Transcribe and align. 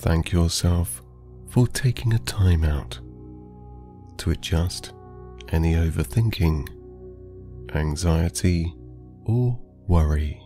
Thank 0.00 0.32
yourself 0.32 1.02
for 1.50 1.66
taking 1.68 2.14
a 2.14 2.18
time 2.20 2.64
out 2.64 2.98
to 4.16 4.30
adjust 4.30 4.94
any 5.50 5.74
overthinking, 5.74 6.66
anxiety, 7.74 8.74
or 9.26 9.60
worry. 9.88 10.42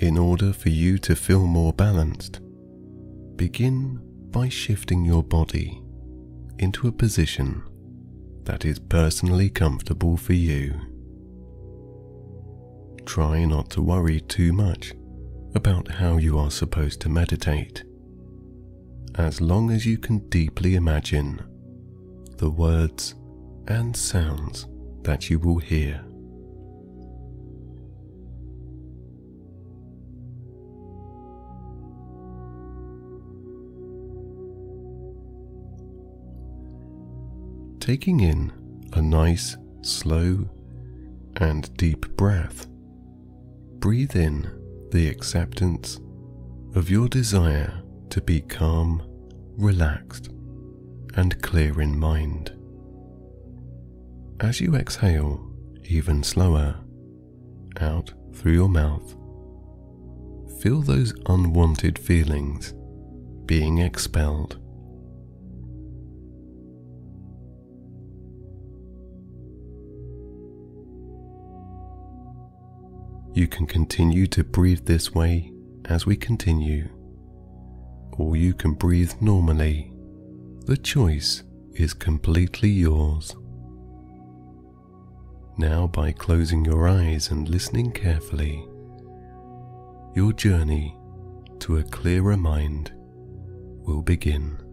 In 0.00 0.18
order 0.18 0.52
for 0.52 0.68
you 0.68 0.98
to 0.98 1.16
feel 1.16 1.46
more 1.46 1.72
balanced, 1.72 2.40
begin 3.36 4.02
by 4.30 4.50
shifting 4.50 5.02
your 5.02 5.22
body 5.22 5.80
into 6.58 6.88
a 6.88 6.92
position 6.92 7.62
that 8.46 8.64
is 8.64 8.78
personally 8.78 9.50
comfortable 9.50 10.16
for 10.16 10.32
you. 10.32 10.74
Try 13.04 13.44
not 13.44 13.70
to 13.70 13.82
worry 13.82 14.20
too 14.20 14.52
much 14.52 14.94
about 15.54 15.88
how 15.88 16.16
you 16.16 16.38
are 16.38 16.50
supposed 16.50 17.00
to 17.02 17.08
meditate, 17.08 17.84
as 19.16 19.40
long 19.40 19.70
as 19.70 19.84
you 19.84 19.98
can 19.98 20.18
deeply 20.28 20.74
imagine 20.74 21.40
the 22.38 22.50
words 22.50 23.14
and 23.68 23.96
sounds 23.96 24.66
that 25.02 25.28
you 25.30 25.38
will 25.38 25.58
hear. 25.58 26.05
Taking 37.86 38.18
in 38.18 38.52
a 38.94 39.00
nice, 39.00 39.56
slow, 39.82 40.50
and 41.36 41.72
deep 41.76 42.16
breath, 42.16 42.66
breathe 43.78 44.16
in 44.16 44.50
the 44.90 45.06
acceptance 45.08 46.00
of 46.74 46.90
your 46.90 47.06
desire 47.06 47.84
to 48.10 48.20
be 48.20 48.40
calm, 48.40 49.04
relaxed, 49.56 50.30
and 51.14 51.40
clear 51.42 51.80
in 51.80 51.96
mind. 51.96 52.50
As 54.40 54.60
you 54.60 54.74
exhale 54.74 55.48
even 55.84 56.24
slower 56.24 56.80
out 57.80 58.12
through 58.34 58.54
your 58.54 58.68
mouth, 58.68 59.14
feel 60.60 60.82
those 60.82 61.14
unwanted 61.26 62.00
feelings 62.00 62.74
being 63.46 63.78
expelled. 63.78 64.58
You 73.36 73.46
can 73.46 73.66
continue 73.66 74.26
to 74.28 74.42
breathe 74.42 74.86
this 74.86 75.14
way 75.14 75.52
as 75.84 76.06
we 76.06 76.16
continue, 76.16 76.88
or 78.12 78.34
you 78.34 78.54
can 78.54 78.72
breathe 78.72 79.12
normally. 79.20 79.92
The 80.64 80.78
choice 80.78 81.42
is 81.74 81.92
completely 81.92 82.70
yours. 82.70 83.36
Now, 85.58 85.86
by 85.86 86.12
closing 86.12 86.64
your 86.64 86.88
eyes 86.88 87.30
and 87.30 87.46
listening 87.46 87.92
carefully, 87.92 88.66
your 90.14 90.32
journey 90.32 90.96
to 91.58 91.76
a 91.76 91.82
clearer 91.82 92.38
mind 92.38 92.90
will 93.86 94.00
begin. 94.00 94.65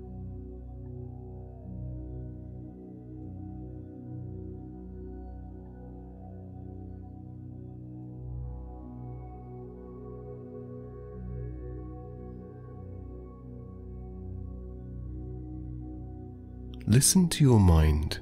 Listen 16.85 17.29
to 17.29 17.43
your 17.43 17.59
mind 17.59 18.19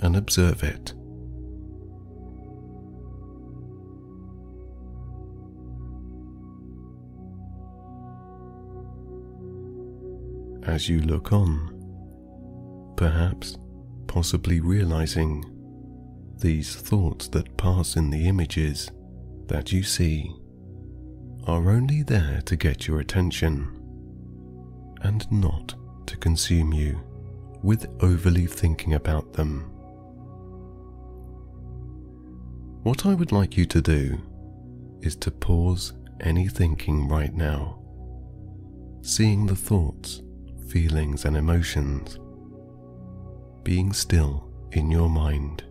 and 0.00 0.16
observe 0.16 0.64
it. 0.64 0.94
As 10.66 10.88
you 10.88 11.00
look 11.00 11.32
on, 11.32 11.76
perhaps 12.96 13.56
possibly 14.08 14.60
realizing 14.60 15.44
these 16.38 16.74
thoughts 16.74 17.28
that 17.28 17.56
pass 17.56 17.96
in 17.96 18.10
the 18.10 18.26
images 18.26 18.90
that 19.46 19.72
you 19.72 19.82
see 19.82 20.34
are 21.46 21.70
only 21.70 22.02
there 22.02 22.40
to 22.46 22.56
get 22.56 22.86
your 22.88 23.00
attention 23.00 23.76
and 25.02 25.30
not 25.30 25.74
to 26.06 26.16
consume 26.16 26.72
you 26.72 27.00
with 27.62 27.86
overly 28.00 28.46
thinking 28.46 28.94
about 28.94 29.32
them. 29.32 29.70
What 32.82 33.04
I 33.04 33.14
would 33.14 33.32
like 33.32 33.56
you 33.56 33.66
to 33.66 33.82
do 33.82 34.18
is 35.02 35.16
to 35.16 35.30
pause 35.30 35.92
any 36.20 36.48
thinking 36.48 37.08
right 37.08 37.34
now, 37.34 37.78
seeing 39.02 39.46
the 39.46 39.56
thoughts, 39.56 40.22
feelings, 40.68 41.24
and 41.24 41.36
emotions, 41.36 42.18
being 43.62 43.92
still 43.92 44.50
in 44.72 44.90
your 44.90 45.10
mind. 45.10 45.64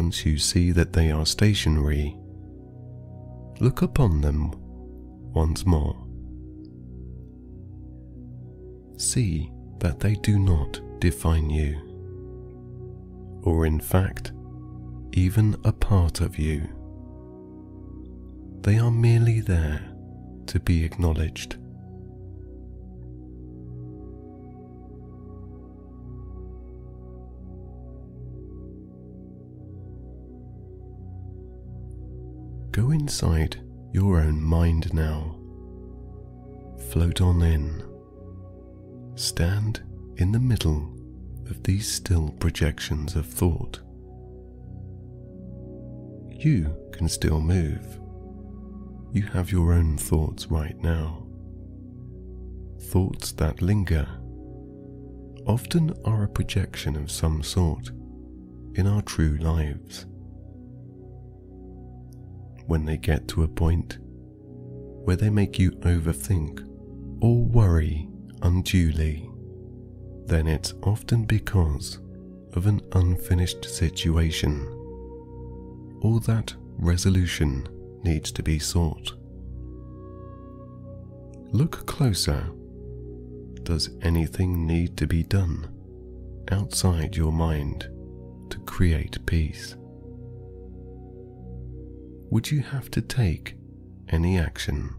Once 0.00 0.24
you 0.24 0.38
see 0.38 0.70
that 0.70 0.92
they 0.92 1.10
are 1.10 1.26
stationary, 1.26 2.16
look 3.58 3.82
upon 3.82 4.20
them 4.20 4.52
once 5.34 5.66
more. 5.66 5.96
See 8.96 9.50
that 9.80 9.98
they 9.98 10.14
do 10.14 10.38
not 10.38 10.80
define 11.00 11.50
you, 11.50 11.72
or 13.42 13.66
in 13.66 13.80
fact, 13.80 14.30
even 15.14 15.56
a 15.64 15.72
part 15.72 16.20
of 16.20 16.38
you. 16.38 16.62
They 18.60 18.78
are 18.78 18.92
merely 18.92 19.40
there 19.40 19.80
to 20.46 20.60
be 20.60 20.84
acknowledged. 20.84 21.56
Go 32.70 32.90
inside 32.90 33.60
your 33.92 34.20
own 34.20 34.42
mind 34.42 34.92
now. 34.92 35.36
Float 36.90 37.20
on 37.20 37.42
in. 37.42 37.82
Stand 39.14 39.80
in 40.16 40.32
the 40.32 40.38
middle 40.38 40.94
of 41.50 41.62
these 41.62 41.90
still 41.90 42.30
projections 42.38 43.16
of 43.16 43.26
thought. 43.26 43.80
You 46.30 46.76
can 46.92 47.08
still 47.08 47.40
move. 47.40 47.98
You 49.12 49.22
have 49.22 49.50
your 49.50 49.72
own 49.72 49.96
thoughts 49.96 50.46
right 50.46 50.78
now. 50.78 51.26
Thoughts 52.80 53.32
that 53.32 53.62
linger 53.62 54.06
often 55.46 55.94
are 56.04 56.24
a 56.24 56.28
projection 56.28 56.94
of 56.94 57.10
some 57.10 57.42
sort 57.42 57.90
in 58.74 58.86
our 58.86 59.02
true 59.02 59.38
lives 59.38 60.06
when 62.68 62.84
they 62.84 62.98
get 62.98 63.26
to 63.26 63.42
a 63.42 63.48
point 63.48 63.96
where 64.02 65.16
they 65.16 65.30
make 65.30 65.58
you 65.58 65.70
overthink 65.80 66.60
or 67.22 67.42
worry 67.42 68.06
unduly, 68.42 69.28
then 70.26 70.46
it's 70.46 70.74
often 70.82 71.24
because 71.24 71.98
of 72.52 72.66
an 72.66 72.82
unfinished 72.92 73.64
situation 73.64 74.66
or 76.02 76.20
that 76.20 76.54
resolution 76.76 77.66
needs 78.02 78.30
to 78.30 78.42
be 78.42 78.58
sought. 78.58 79.14
Look 81.50 81.86
closer. 81.86 82.50
Does 83.62 83.88
anything 84.02 84.66
need 84.66 84.98
to 84.98 85.06
be 85.06 85.22
done 85.22 85.68
outside 86.50 87.16
your 87.16 87.32
mind 87.32 87.88
to 88.50 88.58
create 88.66 89.24
peace? 89.24 89.74
would 92.30 92.50
you 92.50 92.60
have 92.60 92.90
to 92.90 93.00
take 93.00 93.56
any 94.10 94.38
action 94.38 94.94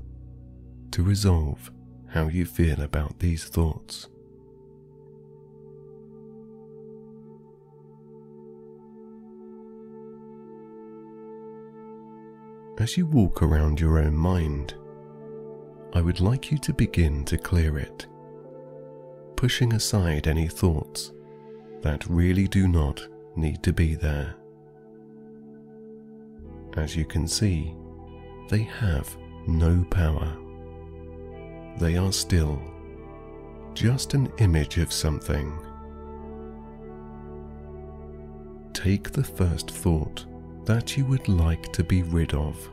to 0.91 1.03
resolve 1.03 1.71
how 2.07 2.27
you 2.27 2.45
feel 2.45 2.81
about 2.81 3.19
these 3.19 3.43
thoughts? 3.45 4.07
As 12.79 12.95
you 12.95 13.05
walk 13.05 13.43
around 13.43 13.79
your 13.79 13.99
own 13.99 14.15
mind, 14.15 14.73
I 15.93 16.01
would 16.01 16.21
like 16.21 16.49
you 16.49 16.57
to 16.59 16.73
begin 16.73 17.25
to 17.25 17.37
clear 17.37 17.77
it, 17.77 18.07
pushing 19.35 19.73
aside 19.73 20.27
any 20.27 20.47
thoughts 20.47 21.11
that 21.81 22.05
really 22.07 22.47
do 22.47 22.67
not 22.67 23.05
need 23.35 23.61
to 23.63 23.73
be 23.73 23.95
there. 23.95 24.38
As 26.75 26.95
you 26.95 27.05
can 27.05 27.27
see, 27.27 27.75
they 28.49 28.63
have 28.63 29.15
no 29.47 29.85
power. 29.89 30.35
They 31.77 31.97
are 31.97 32.11
still 32.11 32.61
just 33.73 34.13
an 34.13 34.31
image 34.39 34.77
of 34.77 34.91
something. 34.91 35.57
Take 38.73 39.11
the 39.11 39.23
first 39.23 39.71
thought 39.71 40.25
that 40.65 40.97
you 40.97 41.05
would 41.05 41.27
like 41.27 41.71
to 41.73 41.83
be 41.83 42.03
rid 42.03 42.33
of 42.33 42.69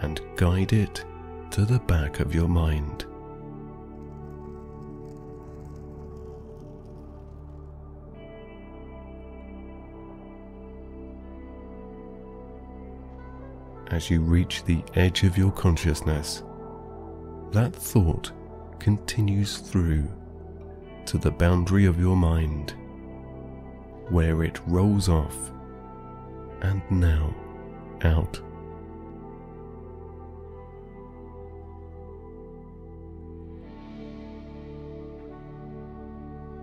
and 0.00 0.20
guide 0.36 0.72
it 0.72 1.04
to 1.50 1.64
the 1.64 1.78
back 1.80 2.20
of 2.20 2.34
your 2.34 2.48
mind. 2.48 3.06
As 13.92 14.08
you 14.08 14.22
reach 14.22 14.64
the 14.64 14.82
edge 14.94 15.22
of 15.22 15.36
your 15.36 15.52
consciousness, 15.52 16.42
that 17.50 17.76
thought 17.76 18.32
continues 18.78 19.58
through 19.58 20.08
to 21.04 21.18
the 21.18 21.30
boundary 21.30 21.84
of 21.84 22.00
your 22.00 22.16
mind, 22.16 22.74
where 24.08 24.44
it 24.44 24.58
rolls 24.66 25.10
off 25.10 25.52
and 26.62 26.80
now 26.90 27.34
out. 28.00 28.40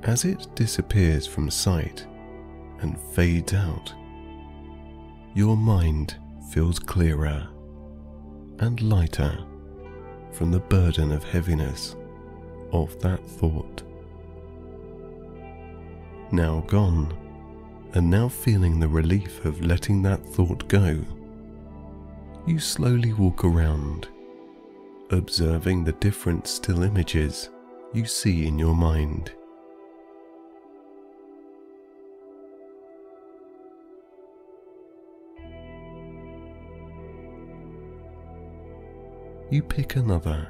As 0.01 0.25
it 0.25 0.47
disappears 0.55 1.27
from 1.27 1.51
sight 1.51 2.07
and 2.79 2.99
fades 2.99 3.53
out, 3.53 3.93
your 5.35 5.55
mind 5.55 6.15
feels 6.49 6.79
clearer 6.79 7.47
and 8.59 8.81
lighter 8.81 9.37
from 10.31 10.51
the 10.51 10.59
burden 10.59 11.11
of 11.11 11.23
heaviness 11.23 11.95
of 12.71 12.99
that 13.01 13.23
thought. 13.25 13.83
Now 16.31 16.61
gone, 16.67 17.13
and 17.93 18.09
now 18.09 18.27
feeling 18.27 18.79
the 18.79 18.87
relief 18.87 19.45
of 19.45 19.63
letting 19.63 20.01
that 20.03 20.23
thought 20.25 20.67
go, 20.67 20.99
you 22.45 22.59
slowly 22.59 23.13
walk 23.13 23.43
around, 23.43 24.07
observing 25.11 25.83
the 25.83 25.93
different 25.93 26.47
still 26.47 26.83
images 26.83 27.49
you 27.93 28.05
see 28.05 28.47
in 28.47 28.59
your 28.59 28.75
mind. 28.75 29.31
You 39.51 39.63
pick 39.63 39.95
another. 39.95 40.47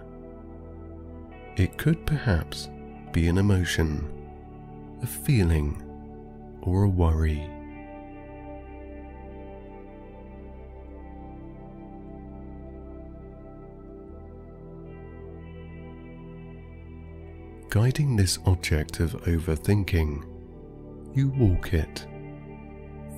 It 1.56 1.78
could 1.78 2.06
perhaps 2.06 2.68
be 3.14 3.28
an 3.28 3.38
emotion, 3.38 4.12
a 5.02 5.08
feeling, 5.08 5.82
or 6.62 6.84
a 6.84 6.90
worry. 6.90 7.50
Guiding 17.70 18.18
this 18.18 18.38
object 18.46 19.00
of 19.00 19.14
overthinking, 19.24 20.26
you 21.14 21.30
walk 21.30 21.74
it, 21.74 22.06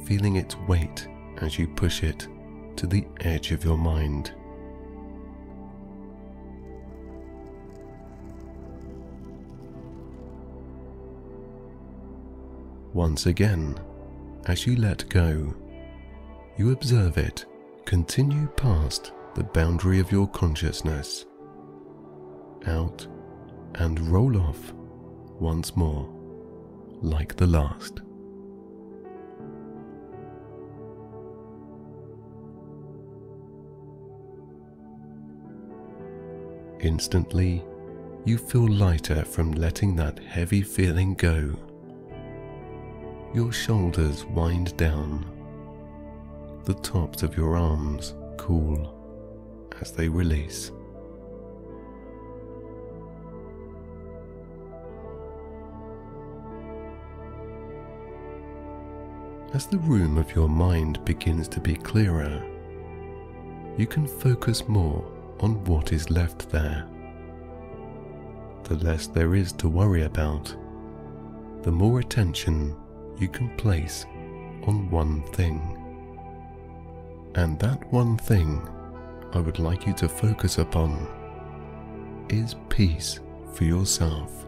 feeling 0.06 0.36
its 0.36 0.56
weight 0.68 1.08
as 1.38 1.58
you 1.58 1.68
push 1.68 2.04
it 2.04 2.28
to 2.76 2.86
the 2.86 3.08
edge 3.22 3.52
of 3.52 3.64
your 3.64 3.78
mind. 3.78 4.34
Once 12.94 13.26
again, 13.26 13.80
as 14.48 14.68
you 14.68 14.76
let 14.76 15.08
go, 15.08 15.54
you 16.58 16.72
observe 16.72 17.18
it 17.18 17.46
continue 17.86 18.48
past 18.58 19.14
the 19.34 19.44
boundary 19.44 20.00
of 20.00 20.12
your 20.12 20.28
consciousness, 20.28 21.26
out 22.68 23.08
and 23.76 23.98
roll 24.10 24.38
off 24.38 24.74
once 25.40 25.74
more, 25.78 26.10
like 27.02 27.34
the 27.38 27.48
last. 27.48 28.02
Instantly, 36.82 37.64
you 38.26 38.38
feel 38.38 38.68
lighter 38.68 39.24
from 39.24 39.54
letting 39.54 39.96
that 39.96 40.20
heavy 40.20 40.62
feeling 40.62 41.14
go 41.14 41.58
your 43.34 43.52
shoulders 43.52 44.26
wind 44.26 44.76
down. 44.76 45.26
The 46.66 46.74
tops 46.74 47.24
of 47.24 47.38
your 47.38 47.56
arms 47.56 48.14
cool 48.38 48.98
as 49.80 49.92
they 49.92 50.10
release. 50.10 50.72
As 59.54 59.66
the 59.66 59.80
room 59.80 60.18
of 60.18 60.34
your 60.36 60.50
mind 60.50 61.04
begins 61.06 61.48
to 61.50 61.60
be 61.60 61.76
clearer, 61.76 62.44
you 63.78 63.88
can 63.88 64.08
focus 64.08 64.68
more 64.68 65.10
on 65.40 65.64
what 65.66 65.94
is 65.94 66.10
left 66.10 66.50
there. 66.50 66.88
The 68.64 68.76
less 68.76 69.08
there 69.08 69.36
is 69.36 69.52
to 69.54 69.70
worry 69.70 70.04
about, 70.04 70.56
the 71.64 71.72
more 71.72 72.00
attention 72.00 72.76
you 73.22 73.28
can 73.28 73.56
place 73.56 74.08
on 74.64 74.90
one 74.90 75.22
thing. 75.34 75.78
And 77.36 77.60
that 77.60 77.92
one 77.94 78.18
thing 78.18 78.68
I 79.34 79.40
would 79.40 79.60
like 79.60 79.86
you 79.86 79.94
to 79.94 80.10
focus 80.10 80.58
upon 80.58 81.08
is 82.30 82.56
peace 82.70 83.20
for 83.54 83.64
yourself. 83.64 84.46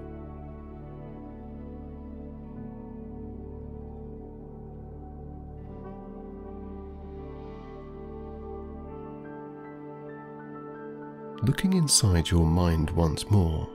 Looking 11.44 11.74
inside 11.74 12.32
your 12.32 12.46
mind 12.46 12.90
once 12.92 13.30
more, 13.30 13.70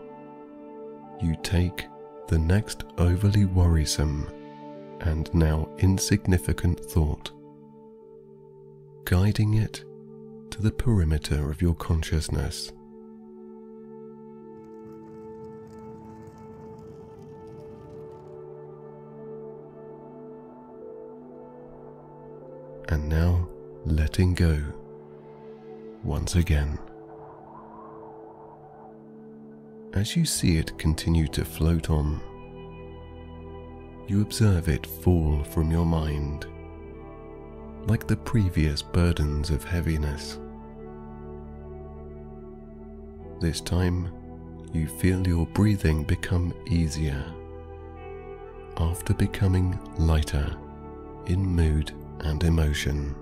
you 1.21 1.37
take 1.43 1.87
the 2.29 2.39
next 2.39 2.85
overly 2.97 3.45
worrisome 3.45 4.29
and 5.01 5.33
now 5.35 5.69
insignificant 5.79 6.81
thought, 6.81 7.31
guiding 9.05 9.55
it 9.55 9.85
to 10.51 10.63
the 10.63 10.73
perimeter 10.73 11.51
of 11.51 11.63
your 11.63 11.75
consciousness. 11.75 12.73
And 22.89 23.09
now 23.09 23.49
letting 23.85 24.35
go 24.35 24.63
once 26.03 26.37
again. 26.37 26.79
As 29.93 30.17
you 30.17 30.25
see 30.25 30.57
it 30.57 30.79
continue 30.79 31.29
to 31.29 31.45
float 31.45 31.91
on 31.91 32.21
you 34.09 34.23
observe 34.23 34.71
it 34.71 34.87
fall 34.87 35.45
from 35.45 35.71
your 35.71 35.85
mind, 35.85 36.47
like 37.87 38.07
the 38.07 38.17
previous 38.17 38.81
burdens 38.81 39.51
of 39.51 39.63
heaviness. 39.63 40.39
This 43.39 43.61
time, 43.61 44.11
you 44.73 44.89
feel 44.89 45.27
your 45.27 45.47
breathing 45.49 46.05
become 46.05 46.55
easier 46.67 47.23
after 48.79 49.13
becoming 49.13 49.79
lighter 49.99 50.57
in 51.27 51.45
mood 51.45 51.93
and 52.21 52.43
emotion. 52.45 53.15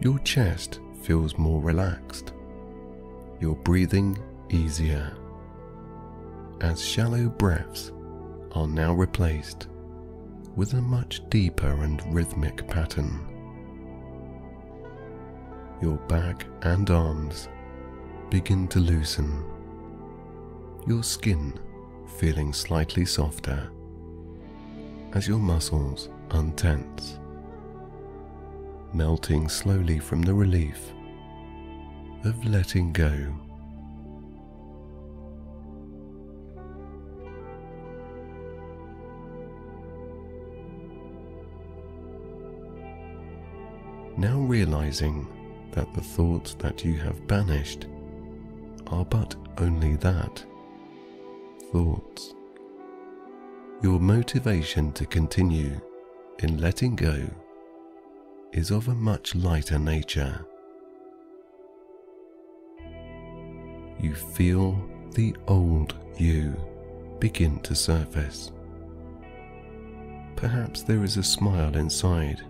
Your 0.00 0.18
chest 0.20 0.80
feels 1.02 1.38
more 1.38 1.62
relaxed, 1.62 2.34
your 3.40 3.56
breathing 3.56 4.18
easier 4.50 5.16
as 6.62 6.80
shallow 6.82 7.28
breaths 7.28 7.90
are 8.52 8.68
now 8.68 8.92
replaced 8.92 9.66
with 10.54 10.74
a 10.74 10.80
much 10.80 11.20
deeper 11.28 11.82
and 11.82 12.02
rhythmic 12.14 12.66
pattern. 12.68 13.26
Your 15.80 15.96
back 16.06 16.46
and 16.62 16.88
arms 16.88 17.48
begin 18.30 18.68
to 18.68 18.78
loosen, 18.78 19.44
your 20.86 21.02
skin 21.02 21.58
feeling 22.16 22.52
slightly 22.52 23.04
softer 23.04 23.70
as 25.14 25.26
your 25.26 25.38
muscles 25.38 26.10
untense, 26.30 27.18
melting 28.94 29.48
slowly 29.48 29.98
from 29.98 30.22
the 30.22 30.32
relief 30.32 30.92
of 32.24 32.44
letting 32.44 32.92
go. 32.92 33.34
Now 44.22 44.38
realizing 44.38 45.26
that 45.72 45.92
the 45.94 46.00
thoughts 46.00 46.54
that 46.60 46.84
you 46.84 46.94
have 46.98 47.26
banished 47.26 47.88
are 48.86 49.04
but 49.04 49.34
only 49.58 49.96
that 49.96 50.44
thoughts. 51.72 52.32
Your 53.82 53.98
motivation 53.98 54.92
to 54.92 55.06
continue 55.06 55.80
in 56.38 56.58
letting 56.58 56.94
go 56.94 57.28
is 58.52 58.70
of 58.70 58.86
a 58.86 58.94
much 58.94 59.34
lighter 59.34 59.80
nature. 59.80 60.46
You 63.98 64.14
feel 64.14 64.88
the 65.16 65.34
old 65.48 65.96
you 66.16 66.54
begin 67.18 67.58
to 67.62 67.74
surface. 67.74 68.52
Perhaps 70.36 70.84
there 70.84 71.02
is 71.02 71.16
a 71.16 71.24
smile 71.24 71.74
inside 71.74 72.40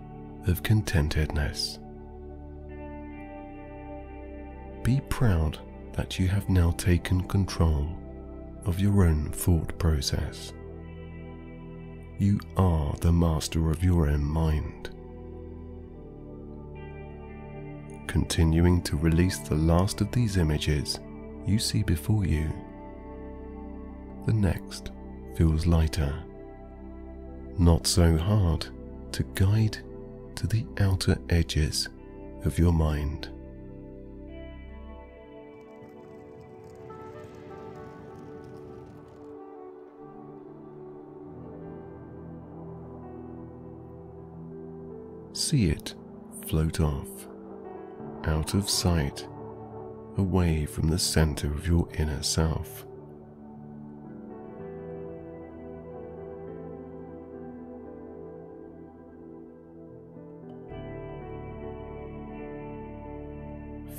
of 0.47 0.63
contentedness. 0.63 1.79
Be 4.83 5.01
proud 5.09 5.59
that 5.93 6.19
you 6.19 6.27
have 6.27 6.49
now 6.49 6.71
taken 6.71 7.23
control 7.27 7.87
of 8.65 8.79
your 8.79 9.05
own 9.05 9.31
thought 9.31 9.77
process. 9.77 10.53
You 12.17 12.39
are 12.57 12.93
the 12.99 13.11
master 13.11 13.69
of 13.69 13.83
your 13.83 14.09
own 14.09 14.23
mind. 14.23 14.89
Continuing 18.07 18.81
to 18.83 18.97
release 18.97 19.39
the 19.39 19.55
last 19.55 20.01
of 20.01 20.11
these 20.11 20.37
images 20.37 20.99
you 21.45 21.57
see 21.59 21.83
before 21.83 22.25
you, 22.25 22.51
the 24.25 24.33
next 24.33 24.91
feels 25.35 25.65
lighter, 25.65 26.13
not 27.57 27.87
so 27.87 28.17
hard 28.17 28.67
to 29.11 29.23
guide 29.35 29.77
to 30.35 30.47
the 30.47 30.65
outer 30.79 31.17
edges 31.29 31.89
of 32.45 32.59
your 32.59 32.73
mind. 32.73 33.29
See 45.33 45.69
it 45.69 45.95
float 46.47 46.79
off, 46.79 47.27
out 48.25 48.53
of 48.53 48.69
sight, 48.69 49.27
away 50.17 50.65
from 50.65 50.89
the 50.89 50.99
center 50.99 51.47
of 51.47 51.67
your 51.67 51.87
inner 51.97 52.21
self. 52.21 52.85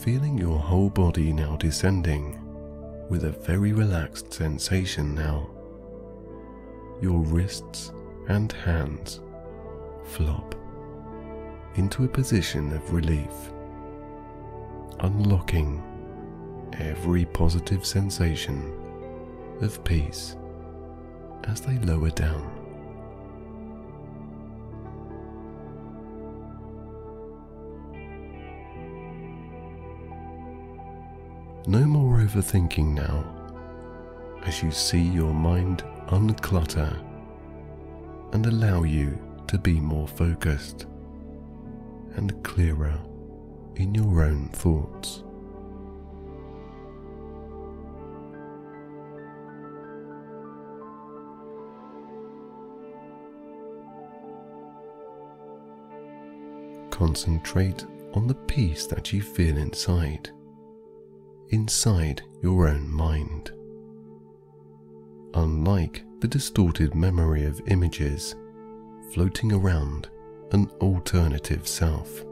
Feeling 0.05 0.37
your 0.37 0.59
whole 0.59 0.91
body 0.91 1.33
now 1.33 1.57
descending 1.57 2.39
with 3.09 3.25
a 3.25 3.31
very 3.31 3.73
relaxed 3.73 4.31
sensation 4.35 5.15
now. 5.15 5.49
Your 7.01 7.21
wrists 7.21 7.91
and 8.29 8.53
hands 8.53 9.23
flop 10.05 10.55
into 11.77 12.05
a 12.05 12.09
position 12.09 12.71
of 12.75 12.93
relief, 12.93 13.33
unlocking 15.01 15.83
every 16.75 17.25
positive 17.25 17.87
sensation 17.87 18.75
of 19.63 19.83
peace 19.85 20.37
as 21.45 21.63
they 21.63 21.79
lower 21.79 22.11
down. 22.11 22.54
No 31.67 31.81
more 31.87 32.19
overthinking 32.19 32.93
now 32.93 33.25
as 34.43 34.63
you 34.63 34.71
see 34.71 35.01
your 35.01 35.33
mind 35.33 35.83
unclutter 36.09 37.03
and 38.35 38.45
allow 38.45 38.83
you 38.83 39.19
to 39.47 39.57
be 39.57 39.81
more 39.81 40.07
focused 40.07 40.85
and 42.17 42.45
clearer 42.45 43.01
in 43.77 43.95
your 43.95 44.25
own 44.25 44.51
thoughts. 44.51 45.23
Concentrate 56.91 57.87
on 58.13 58.27
the 58.27 58.35
peace 58.35 58.87
that 58.87 59.15
you 59.15 59.23
feel 59.23 59.57
inside 59.57 60.31
inside 61.55 62.21
your 62.43 62.67
own 62.67 62.91
mind. 62.93 63.53
Unlike 65.35 66.05
the 66.19 66.27
distorted 66.27 66.97
memory 66.97 67.45
of 67.45 67.63
images 67.69 68.35
floating 69.13 69.53
around 69.53 70.09
an 70.51 70.69
alternative 70.81 71.69
self. 71.69 72.25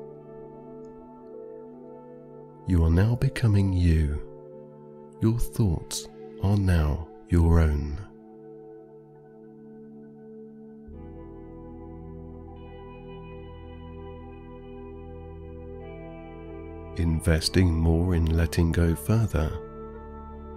You 2.66 2.84
are 2.84 2.90
now 2.90 3.14
becoming 3.14 3.72
you. 3.72 4.20
Your 5.20 5.38
thoughts 5.38 6.08
are 6.42 6.56
now 6.56 7.06
your 7.28 7.60
own. 7.60 8.04
Investing 16.96 17.72
more 17.72 18.14
in 18.14 18.26
letting 18.36 18.72
go 18.72 18.94
further, 18.94 19.50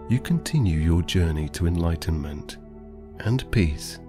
you 0.09 0.19
continue 0.19 0.79
your 0.79 1.01
journey 1.01 1.49
to 1.49 1.67
enlightenment 1.67 2.57
and 3.19 3.49
peace 3.51 3.99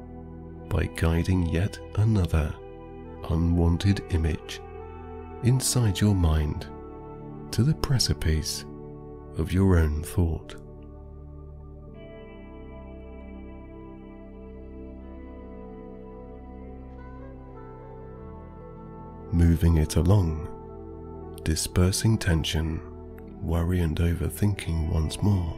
by 0.68 0.86
guiding 0.96 1.46
yet 1.46 1.78
another 1.96 2.54
unwanted 3.30 4.02
image 4.10 4.60
inside 5.42 6.00
your 6.00 6.14
mind 6.14 6.66
to 7.50 7.62
the 7.62 7.74
precipice 7.74 8.64
of 9.38 9.52
your 9.52 9.78
own 9.78 10.02
thought. 10.02 10.56
Moving 19.32 19.78
it 19.78 19.96
along 19.96 20.55
dispersing 21.46 22.18
tension, 22.18 22.80
worry, 23.40 23.78
and 23.78 23.96
overthinking 23.98 24.88
once 24.88 25.22
more. 25.22 25.56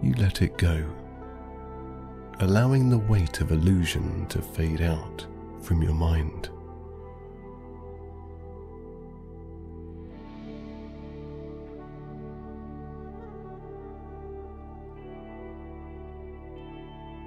You 0.00 0.14
let 0.14 0.40
it 0.40 0.56
go, 0.56 0.84
allowing 2.38 2.88
the 2.88 2.98
weight 2.98 3.40
of 3.40 3.50
illusion 3.50 4.24
to 4.26 4.40
fade 4.40 4.82
out 4.82 5.26
from 5.60 5.82
your 5.82 5.94
mind. 5.94 6.48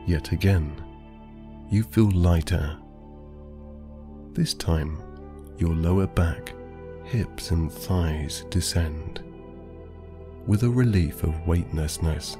Yet 0.06 0.32
again, 0.32 0.82
you 1.70 1.84
feel 1.84 2.10
lighter. 2.12 2.78
This 4.32 4.54
time, 4.54 5.04
your 5.58 5.76
lower 5.76 6.08
back 6.08 6.54
hips 7.08 7.52
and 7.52 7.72
thighs 7.72 8.44
descend 8.50 9.24
with 10.46 10.64
a 10.64 10.70
relief 10.70 11.24
of 11.24 11.48
weightlessness 11.48 12.36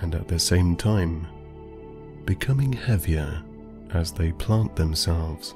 and 0.00 0.14
at 0.14 0.26
the 0.28 0.38
same 0.38 0.74
time 0.74 1.26
becoming 2.24 2.72
heavier 2.72 3.42
as 3.90 4.12
they 4.12 4.32
plant 4.32 4.74
themselves 4.76 5.54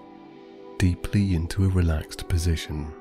deeply 0.77 1.35
into 1.35 1.65
a 1.65 1.69
relaxed 1.69 2.29
position. 2.29 2.93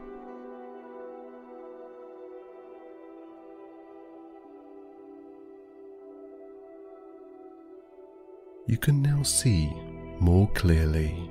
You 8.68 8.78
can 8.78 9.02
now 9.02 9.22
see 9.24 9.70
more 10.22 10.48
clearly, 10.52 11.30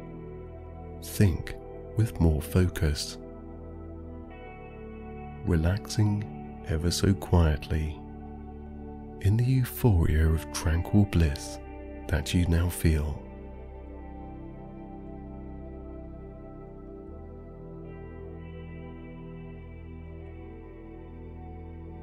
think 1.02 1.54
with 1.96 2.20
more 2.20 2.42
focus, 2.42 3.16
relaxing 5.44 6.24
ever 6.68 6.90
so 6.90 7.12
quietly 7.14 7.98
in 9.22 9.36
the 9.36 9.44
euphoria 9.44 10.28
of 10.28 10.50
tranquil 10.52 11.04
bliss 11.06 11.58
that 12.08 12.34
you 12.34 12.46
now 12.46 12.68
feel. 12.68 13.22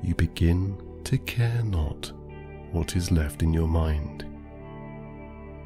You 0.01 0.15
begin 0.15 0.77
to 1.03 1.17
care 1.19 1.61
not 1.63 2.11
what 2.71 2.95
is 2.95 3.11
left 3.11 3.43
in 3.43 3.53
your 3.53 3.67
mind, 3.67 4.25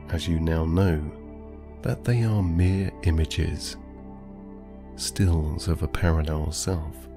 as 0.09 0.27
you 0.27 0.39
now 0.39 0.65
know 0.65 1.03
that 1.83 2.03
they 2.03 2.23
are 2.23 2.41
mere 2.41 2.91
images, 3.03 3.77
stills 4.95 5.67
of 5.67 5.83
a 5.83 5.87
parallel 5.87 6.51
self 6.51 7.07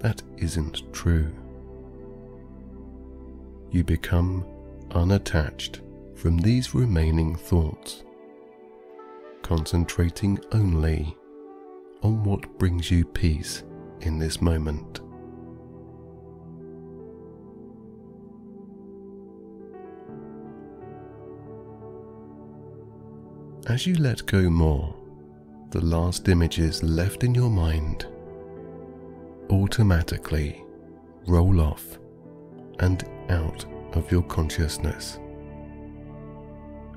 that 0.00 0.22
isn't 0.38 0.92
true. 0.92 1.32
You 3.70 3.84
become 3.84 4.44
unattached 4.92 5.80
from 6.14 6.38
these 6.38 6.74
remaining 6.74 7.34
thoughts, 7.34 8.04
concentrating 9.42 10.38
only 10.52 11.16
on 12.02 12.22
what 12.22 12.58
brings 12.58 12.90
you 12.90 13.04
peace 13.04 13.64
in 14.00 14.18
this 14.18 14.40
moment. 14.40 15.00
As 23.66 23.86
you 23.86 23.94
let 23.94 24.26
go 24.26 24.50
more, 24.50 24.94
the 25.70 25.80
last 25.80 26.28
images 26.28 26.82
left 26.82 27.24
in 27.24 27.34
your 27.34 27.50
mind 27.50 28.06
automatically 29.50 30.64
roll 31.26 31.60
off 31.60 31.98
and 32.80 33.08
out 33.28 33.64
of 33.92 34.10
your 34.10 34.22
consciousness, 34.22 35.18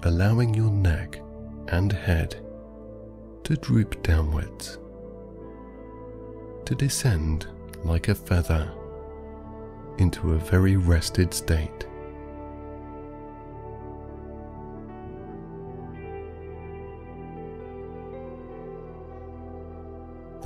allowing 0.04 0.54
your 0.54 0.72
neck 0.72 1.22
and 1.70 1.92
head 1.92 2.36
to 3.44 3.56
droop 3.56 4.02
downwards, 4.04 4.80
to 6.66 6.76
descend 6.76 7.48
like 7.84 8.08
a 8.08 8.16
feather 8.16 8.72
into 9.98 10.34
a 10.34 10.38
very 10.38 10.76
rested 10.76 11.34
state. 11.34 11.88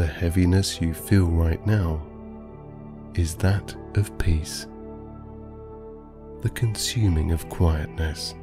The 0.02 0.08
heaviness 0.08 0.82
you 0.82 0.96
feel 0.96 1.28
right 1.28 1.64
now 1.68 2.02
is 3.14 3.36
that 3.36 3.76
of 3.94 4.18
peace, 4.18 4.66
the 6.42 6.50
consuming 6.50 7.32
of 7.32 7.48
quietness 7.50 8.34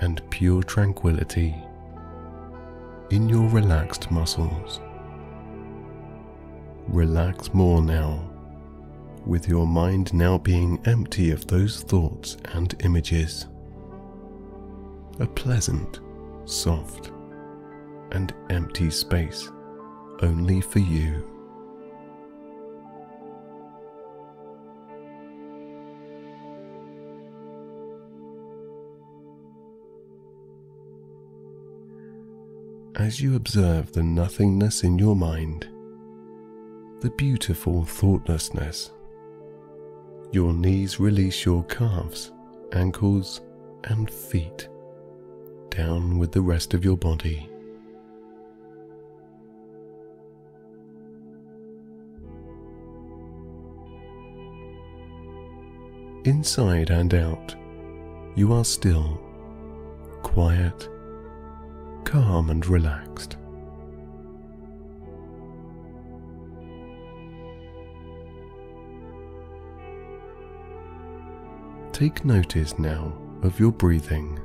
and 0.00 0.20
pure 0.30 0.64
tranquility 0.64 1.54
in 3.10 3.28
your 3.28 3.48
relaxed 3.48 4.10
muscles. 4.10 4.80
Relax 6.88 7.54
more 7.54 7.80
now, 7.80 8.28
with 9.24 9.48
your 9.48 9.68
mind 9.68 10.12
now 10.12 10.36
being 10.36 10.80
empty 10.84 11.30
of 11.30 11.46
those 11.46 11.82
thoughts 11.82 12.38
and 12.54 12.74
images. 12.84 13.46
A 15.20 15.28
pleasant, 15.28 16.00
soft, 16.44 17.12
and 18.10 18.34
empty 18.50 18.90
space 18.90 19.48
only 20.22 20.60
for 20.60 20.78
you. 20.78 21.22
As 32.96 33.20
you 33.20 33.34
observe 33.36 33.92
the 33.92 34.02
nothingness 34.02 34.84
in 34.84 34.98
your 34.98 35.16
mind, 35.16 35.68
the 37.00 37.10
beautiful 37.10 37.84
thoughtlessness, 37.84 38.92
your 40.32 40.52
knees 40.52 40.98
release 40.98 41.44
your 41.44 41.64
calves, 41.64 42.32
ankles, 42.72 43.40
and 43.84 44.10
feet 44.10 44.68
down 45.70 46.18
with 46.18 46.32
the 46.32 46.40
rest 46.40 46.72
of 46.72 46.84
your 46.84 46.96
body. 46.96 47.50
Inside 56.24 56.90
and 56.90 57.12
out, 57.14 57.54
you 58.34 58.52
are 58.52 58.64
still, 58.64 59.20
quiet, 60.22 60.88
calm, 62.04 62.50
and 62.50 62.66
relaxed. 62.66 63.36
Take 71.92 72.24
notice 72.24 72.78
now 72.78 73.12
of 73.42 73.60
your 73.60 73.70
breathing, 73.70 74.40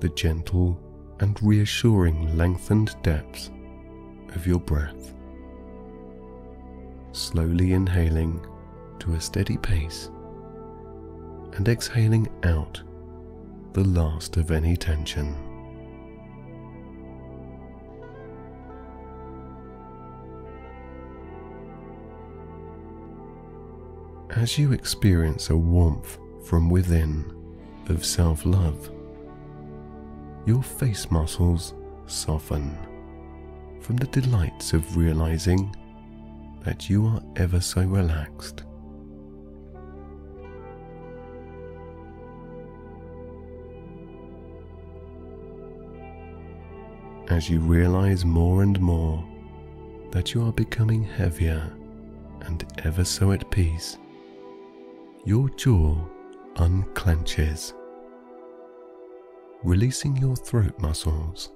the 0.00 0.10
gentle 0.10 0.78
and 1.20 1.42
reassuring 1.42 2.36
lengthened 2.36 2.94
depths 3.02 3.50
of 4.34 4.46
your 4.46 4.60
breath. 4.60 5.14
Slowly 7.12 7.72
inhaling 7.72 8.44
to 9.00 9.14
a 9.14 9.20
steady 9.20 9.56
pace 9.56 10.10
and 11.54 11.68
exhaling 11.68 12.28
out 12.42 12.82
the 13.72 13.84
last 13.84 14.36
of 14.36 14.50
any 14.50 14.76
tension. 14.76 15.34
As 24.30 24.58
you 24.58 24.72
experience 24.72 25.50
a 25.50 25.56
warmth 25.56 26.18
from 26.44 26.68
within 26.68 27.24
of 27.88 28.04
self 28.04 28.44
love, 28.44 28.90
your 30.46 30.62
face 30.62 31.10
muscles 31.10 31.74
soften 32.06 32.76
from 33.80 33.96
the 33.96 34.06
delights 34.06 34.72
of 34.72 34.96
realizing 34.96 35.74
that 36.64 36.90
you 36.90 37.06
are 37.06 37.22
ever 37.36 37.60
so 37.60 37.82
relaxed. 37.82 38.64
As 47.28 47.48
you 47.48 47.58
realize 47.60 48.24
more 48.24 48.62
and 48.62 48.80
more 48.80 49.24
that 50.10 50.34
you 50.34 50.44
are 50.46 50.52
becoming 50.52 51.02
heavier 51.02 51.72
and 52.42 52.64
ever 52.84 53.04
so 53.04 53.32
at 53.32 53.50
peace, 53.50 53.98
your 55.24 55.48
jaw 55.50 55.96
unclenches, 56.56 57.72
releasing 59.62 60.16
your 60.16 60.36
throat 60.36 60.78
muscles 60.78 61.50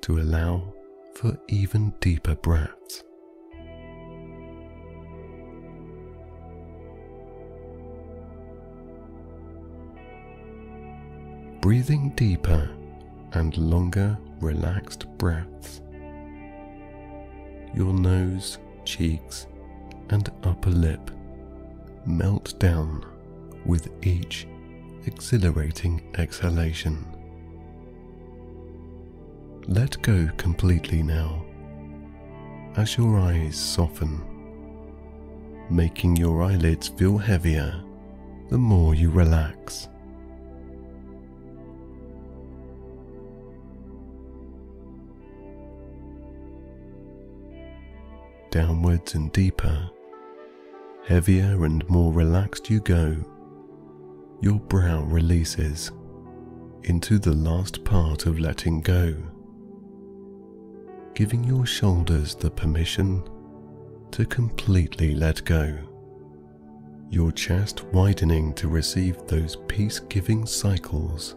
to 0.00 0.18
allow 0.18 0.72
for 1.14 1.38
even 1.48 1.92
deeper 2.00 2.34
breaths. 2.34 3.04
Breathing 11.60 12.10
deeper 12.16 12.70
and 13.34 13.56
longer 13.58 14.18
relaxed 14.40 15.06
breaths. 15.18 15.80
Your 17.74 17.92
nose, 17.92 18.58
cheeks, 18.84 19.46
and 20.10 20.28
upper 20.42 20.70
lip 20.70 21.10
melt 22.06 22.58
down 22.58 23.04
with 23.64 23.88
each 24.04 24.46
exhilarating 25.06 26.02
exhalation. 26.18 27.06
Let 29.68 30.00
go 30.02 30.28
completely 30.36 31.02
now 31.02 31.44
as 32.76 32.96
your 32.96 33.18
eyes 33.18 33.56
soften, 33.56 34.20
making 35.70 36.16
your 36.16 36.42
eyelids 36.42 36.88
feel 36.88 37.18
heavier 37.18 37.82
the 38.48 38.58
more 38.58 38.94
you 38.94 39.10
relax. 39.10 39.88
Downwards 48.50 49.14
and 49.14 49.32
deeper, 49.32 49.88
heavier 51.06 51.64
and 51.64 51.88
more 51.88 52.12
relaxed 52.12 52.68
you 52.68 52.80
go, 52.80 53.16
your 54.40 54.58
brow 54.58 55.02
releases, 55.02 55.92
into 56.84 57.18
the 57.18 57.32
last 57.32 57.84
part 57.84 58.26
of 58.26 58.40
letting 58.40 58.80
go, 58.80 59.14
giving 61.14 61.44
your 61.44 61.66
shoulders 61.66 62.34
the 62.34 62.50
permission 62.50 63.22
to 64.10 64.24
completely 64.26 65.14
let 65.14 65.44
go, 65.44 65.76
your 67.08 67.30
chest 67.32 67.84
widening 67.92 68.52
to 68.54 68.68
receive 68.68 69.16
those 69.26 69.56
peace 69.68 70.00
giving 70.00 70.46
cycles 70.46 71.36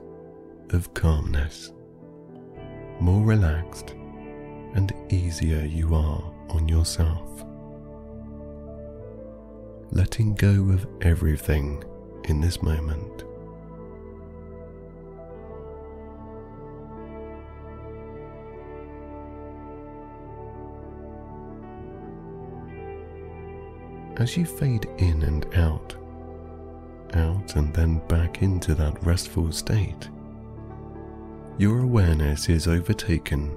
of 0.69 0.93
calmness. 0.93 1.71
More 2.99 3.23
relaxed 3.23 3.91
and 4.75 4.93
easier 5.09 5.65
you 5.65 5.93
are 5.93 6.32
on 6.49 6.67
yourself. 6.67 7.45
Letting 9.91 10.35
go 10.35 10.71
of 10.71 10.87
everything 11.01 11.83
in 12.25 12.41
this 12.41 12.61
moment. 12.61 13.23
As 24.17 24.37
you 24.37 24.45
fade 24.45 24.85
in 24.99 25.23
and 25.23 25.45
out, 25.55 25.95
out 27.15 27.55
and 27.55 27.73
then 27.73 27.99
back 28.07 28.41
into 28.41 28.75
that 28.75 29.03
restful 29.03 29.51
state, 29.51 30.09
your 31.57 31.79
awareness 31.79 32.47
is 32.47 32.67
overtaken 32.67 33.51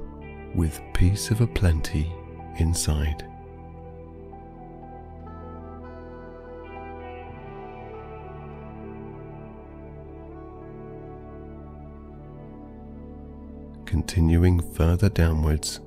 with 0.54 0.80
peace 0.94 1.30
of 1.30 1.40
a 1.40 1.46
plenty 1.46 2.12
inside. 2.58 3.24
Continuing 13.84 14.60
further 14.60 15.08
downwards 15.08 15.80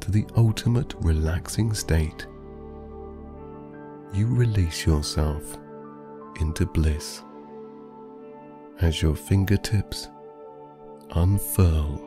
to 0.00 0.10
the 0.10 0.26
ultimate 0.36 0.94
relaxing 1.00 1.72
state, 1.72 2.26
you 4.12 4.26
release 4.26 4.86
yourself 4.86 5.58
into 6.40 6.66
bliss 6.66 7.22
as 8.80 9.02
your 9.02 9.14
fingertips 9.14 10.08
unfurl 11.12 12.00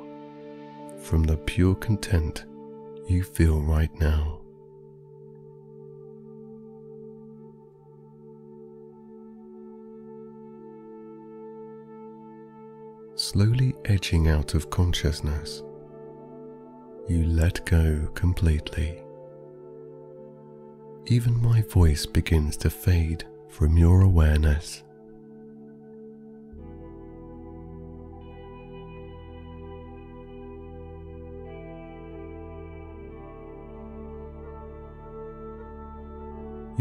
from 1.02 1.24
the 1.24 1.38
pure 1.38 1.76
content 1.76 2.46
you 3.12 3.24
feel 3.24 3.60
right 3.62 3.94
now. 4.00 4.40
Slowly 13.16 13.76
edging 13.86 14.30
out 14.30 14.56
of 14.56 14.70
consciousness, 14.70 15.62
you 17.08 17.26
let 17.26 17.66
go 17.66 18.10
completely. 18.16 19.04
Even 21.08 21.40
my 21.42 21.62
voice 21.64 22.06
begins 22.06 22.56
to 22.58 22.70
fade 22.70 23.26
from 23.50 23.78
your 23.78 24.02
awareness. 24.02 24.84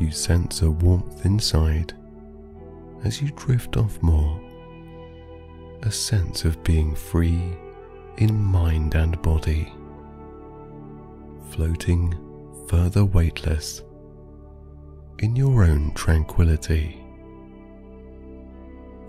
You 0.01 0.11
sense 0.11 0.63
a 0.63 0.71
warmth 0.71 1.27
inside 1.27 1.93
as 3.05 3.21
you 3.21 3.31
drift 3.37 3.77
off 3.77 4.03
more, 4.03 4.41
a 5.83 5.91
sense 5.91 6.45
of 6.45 6.63
being 6.65 6.95
free 6.95 7.57
in 8.17 8.35
mind 8.35 8.95
and 8.95 9.21
body, 9.21 9.73
floating 11.51 12.15
further 12.69 13.05
weightless 13.05 13.83
in 15.19 15.37
your 15.37 15.65
own 15.65 15.93
tranquility. 15.95 17.03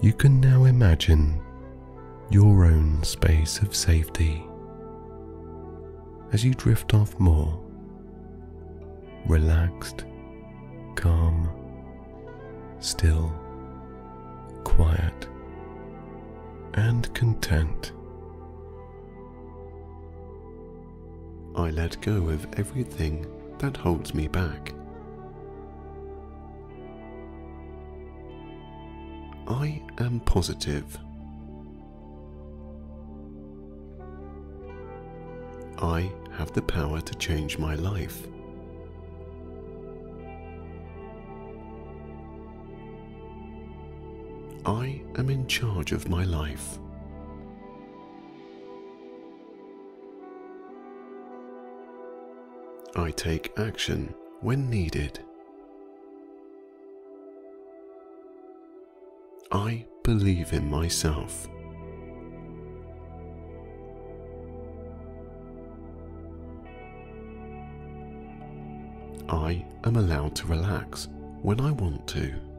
You 0.02 0.14
can 0.14 0.42
now 0.42 0.66
imagine 0.66 1.42
your 2.30 2.66
own 2.66 3.04
space 3.04 3.60
of 3.60 3.76
safety 3.76 4.44
as 6.34 6.44
you 6.44 6.54
drift 6.54 6.94
off 6.94 7.18
more, 7.20 7.62
relaxed 9.28 10.06
calm, 10.96 11.50
still, 12.80 13.34
quiet, 14.64 15.28
and 16.74 17.14
content. 17.14 17.92
I 21.56 21.70
let 21.70 22.02
go 22.02 22.30
of 22.30 22.48
everything 22.58 23.26
that 23.60 23.78
holds 23.78 24.14
me 24.14 24.28
back. 24.28 24.74
I 29.48 29.82
am 29.98 30.22
positive. 30.22 30.98
I 35.78 36.12
have 36.38 36.54
the 36.54 36.62
power 36.62 37.02
to 37.02 37.16
change 37.16 37.58
my 37.58 37.76
life. 37.76 38.28
I 44.66 45.02
am 45.16 45.30
in 45.30 45.48
charge 45.48 45.92
of 45.92 46.08
my 46.08 46.24
life. 46.24 46.78
I 52.96 53.10
take 53.12 53.58
action 53.58 54.14
when 54.42 54.70
needed. 54.70 55.20
I 59.52 59.86
believe 60.04 60.54
in 60.54 60.70
myself. 60.70 61.48
I 69.28 69.66
am 69.86 69.96
allowed 69.96 70.36
to 70.36 70.48
relax 70.48 71.08
when 71.42 71.60
I 71.60 71.72
want 71.72 72.06
to. 72.10 72.51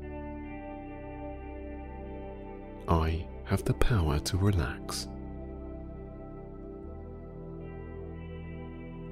I 2.88 3.26
have 3.44 3.64
the 3.64 3.74
power 3.74 4.18
to 4.18 4.36
relax. 4.36 5.08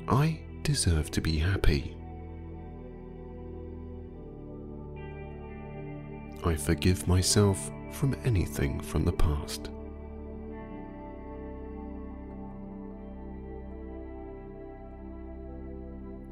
I 0.09 0.41
deserve 0.63 1.11
to 1.13 1.21
be 1.21 1.39
happy. 1.39 1.97
I 6.45 6.55
forgive 6.55 7.07
myself 7.07 7.71
from 7.93 8.17
anything 8.25 8.81
from 8.81 9.05
the 9.05 9.13
past. 9.13 9.71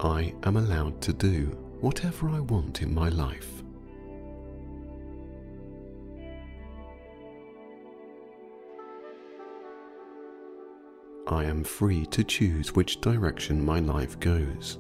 I 0.01 0.33
am 0.44 0.57
allowed 0.57 1.01
to 1.03 1.12
do 1.12 1.46
whatever 1.81 2.31
I 2.31 2.40
want 2.40 2.83
in 2.83 2.94
my 2.94 3.09
life. 3.09 3.58
I 11.30 11.44
am 11.44 11.62
free 11.62 12.06
to 12.06 12.24
choose 12.24 12.74
which 12.74 13.02
direction 13.02 13.62
my 13.62 13.80
life 13.80 14.18
goes. 14.18 14.78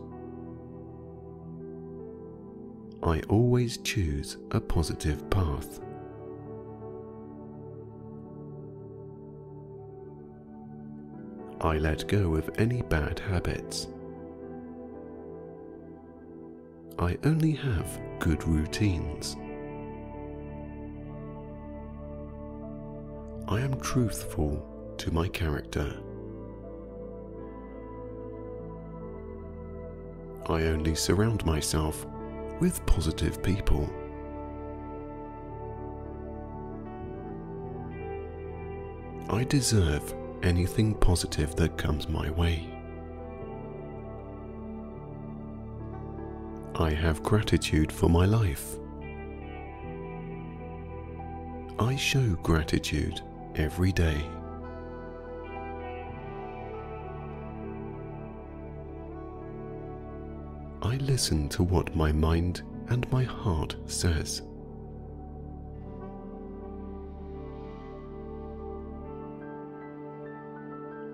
I 3.02 3.20
always 3.28 3.76
choose 3.78 4.38
a 4.50 4.58
positive 4.58 5.28
path. 5.28 5.80
I 11.60 11.76
let 11.76 12.08
go 12.08 12.36
of 12.36 12.48
any 12.56 12.80
bad 12.80 13.18
habits. 13.18 13.88
I 16.98 17.18
only 17.24 17.52
have 17.52 18.00
good 18.20 18.42
routines. 18.48 19.36
I 23.48 23.60
am 23.60 23.78
truthful 23.80 24.94
to 24.96 25.10
my 25.12 25.28
character. 25.28 26.00
I 30.48 30.62
only 30.62 30.94
surround 30.94 31.44
myself 31.44 32.06
with 32.60 32.84
positive 32.86 33.42
people. 33.42 33.88
I 39.28 39.44
deserve 39.44 40.14
anything 40.42 40.94
positive 40.94 41.54
that 41.56 41.76
comes 41.76 42.08
my 42.08 42.30
way. 42.30 42.66
I 46.76 46.90
have 46.92 47.22
gratitude 47.22 47.92
for 47.92 48.08
my 48.08 48.24
life. 48.24 48.76
I 51.78 51.94
show 51.96 52.36
gratitude 52.42 53.20
every 53.54 53.92
day. 53.92 54.24
I 60.88 60.96
listen 60.96 61.50
to 61.50 61.62
what 61.62 61.94
my 61.94 62.12
mind 62.12 62.62
and 62.88 63.06
my 63.12 63.22
heart 63.22 63.76
says. 63.84 64.40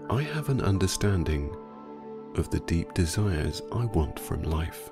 I 0.08 0.22
have 0.22 0.48
an 0.48 0.60
understanding 0.60 1.56
of 2.37 2.50
the 2.50 2.60
deep 2.68 2.94
desires 2.94 3.62
I 3.72 3.87
want 3.87 4.16
from 4.16 4.44
life. 4.44 4.90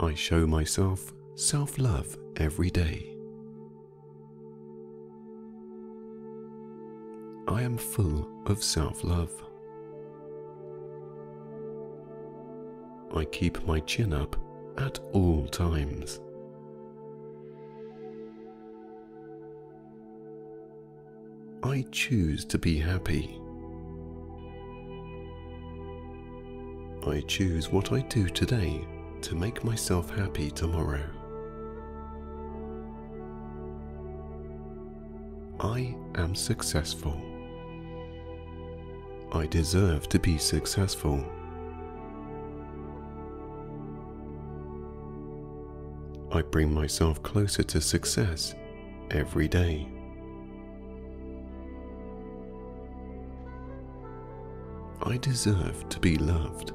I 0.00 0.12
show 0.14 0.44
myself 0.44 1.12
self 1.36 1.78
love 1.78 2.18
every 2.36 2.70
day. 2.70 3.09
I 7.60 7.62
am 7.64 7.76
full 7.76 8.26
of 8.46 8.64
self 8.64 9.04
love. 9.04 9.30
I 13.14 13.26
keep 13.26 13.62
my 13.66 13.80
chin 13.80 14.14
up 14.14 14.34
at 14.78 14.98
all 15.12 15.46
times. 15.48 16.20
I 21.62 21.84
choose 21.92 22.46
to 22.46 22.56
be 22.56 22.78
happy. 22.78 23.38
I 27.06 27.20
choose 27.26 27.70
what 27.70 27.92
I 27.92 28.00
do 28.08 28.30
today 28.30 28.86
to 29.20 29.34
make 29.34 29.64
myself 29.64 30.08
happy 30.08 30.50
tomorrow. 30.50 31.04
I 35.60 35.94
am 36.14 36.34
successful. 36.34 37.20
I 39.32 39.46
deserve 39.46 40.08
to 40.08 40.18
be 40.18 40.38
successful. 40.38 41.24
I 46.32 46.42
bring 46.42 46.72
myself 46.72 47.22
closer 47.22 47.62
to 47.62 47.80
success 47.80 48.54
every 49.10 49.46
day. 49.46 49.88
I 55.02 55.16
deserve 55.16 55.88
to 55.88 56.00
be 56.00 56.18
loved. 56.18 56.72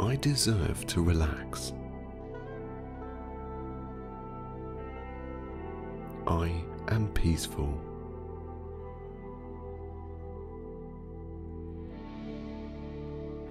I 0.00 0.16
deserve 0.16 0.86
to 0.86 1.02
relax. 1.02 1.72
I 6.26 6.64
am 6.90 7.08
peaceful. 7.08 7.78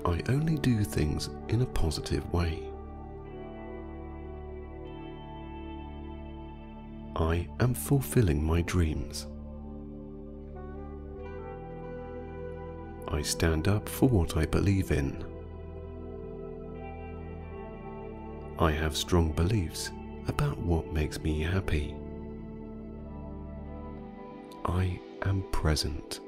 I 0.05 0.21
only 0.29 0.57
do 0.57 0.83
things 0.83 1.29
in 1.49 1.61
a 1.61 1.65
positive 1.65 2.31
way. 2.33 2.63
I 7.15 7.47
am 7.59 7.73
fulfilling 7.73 8.43
my 8.43 8.61
dreams. 8.61 9.27
I 13.09 13.21
stand 13.21 13.67
up 13.67 13.89
for 13.89 14.07
what 14.07 14.37
I 14.37 14.45
believe 14.45 14.91
in. 14.91 15.25
I 18.57 18.71
have 18.71 18.95
strong 18.95 19.31
beliefs 19.31 19.91
about 20.27 20.57
what 20.59 20.93
makes 20.93 21.19
me 21.19 21.41
happy. 21.41 21.95
I 24.65 24.99
am 25.23 25.43
present. 25.51 26.19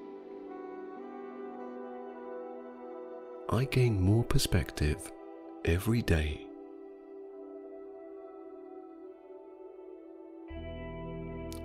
I 3.49 3.65
gain 3.65 4.01
more 4.01 4.23
perspective 4.23 5.11
every 5.65 6.01
day. 6.01 6.47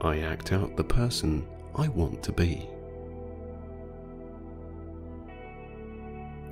I 0.01 0.19
act 0.19 0.53
out 0.53 0.77
the 0.77 0.85
person 0.85 1.47
I 1.75 1.89
want 1.89 2.23
to 2.25 2.33
be. 2.33 2.69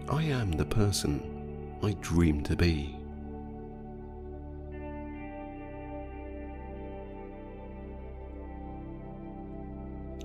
I 0.08 0.22
am 0.22 0.52
the 0.52 0.64
person 0.64 1.76
I 1.82 1.94
dream 2.00 2.42
to 2.44 2.56
be. 2.56 2.96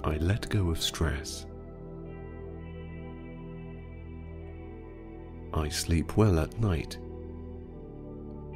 I 0.10 0.18
let 0.18 0.50
go 0.50 0.72
of 0.72 0.82
stress. 0.82 1.46
I 5.54 5.70
sleep 5.70 6.18
well 6.18 6.40
at 6.40 6.60
night, 6.60 6.98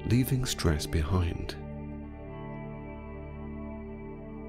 leaving 0.08 0.46
stress 0.46 0.88
behind. 0.88 1.56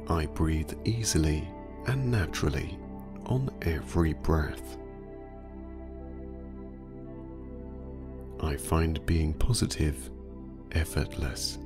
I 0.09 0.25
breathe 0.25 0.73
easily 0.87 1.47
and 1.89 2.11
naturally 2.11 2.79
on 3.27 3.51
every 3.61 4.15
breath. 4.15 4.79
I 8.41 8.57
find 8.57 9.05
being 9.05 9.35
positive 9.35 10.11
effortless. 10.73 11.59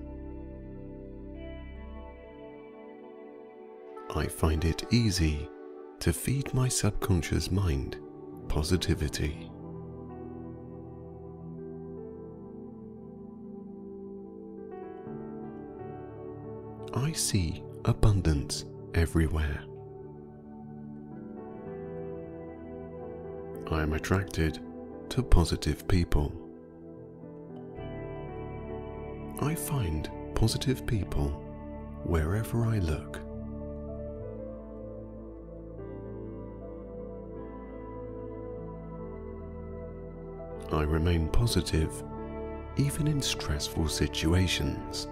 I 4.14 4.26
find 4.26 4.64
it 4.64 4.84
easy 4.90 5.48
to 6.00 6.12
feed 6.12 6.52
my 6.54 6.68
subconscious 6.68 7.50
mind 7.50 7.98
positivity. 8.48 9.50
I 16.94 17.12
see 17.12 17.62
abundance 17.84 18.64
everywhere. 18.94 19.62
I 23.70 23.82
am 23.82 23.92
attracted 23.92 24.58
to 25.10 25.22
positive 25.22 25.86
people. 25.86 26.32
I 29.40 29.54
find 29.54 30.10
positive 30.34 30.86
people 30.86 31.28
wherever 32.04 32.64
I 32.64 32.78
look. 32.78 33.27
I 40.72 40.82
remain 40.82 41.28
positive 41.28 42.02
even 42.76 43.08
in 43.08 43.20
stressful 43.20 43.88
situations. 43.88 45.08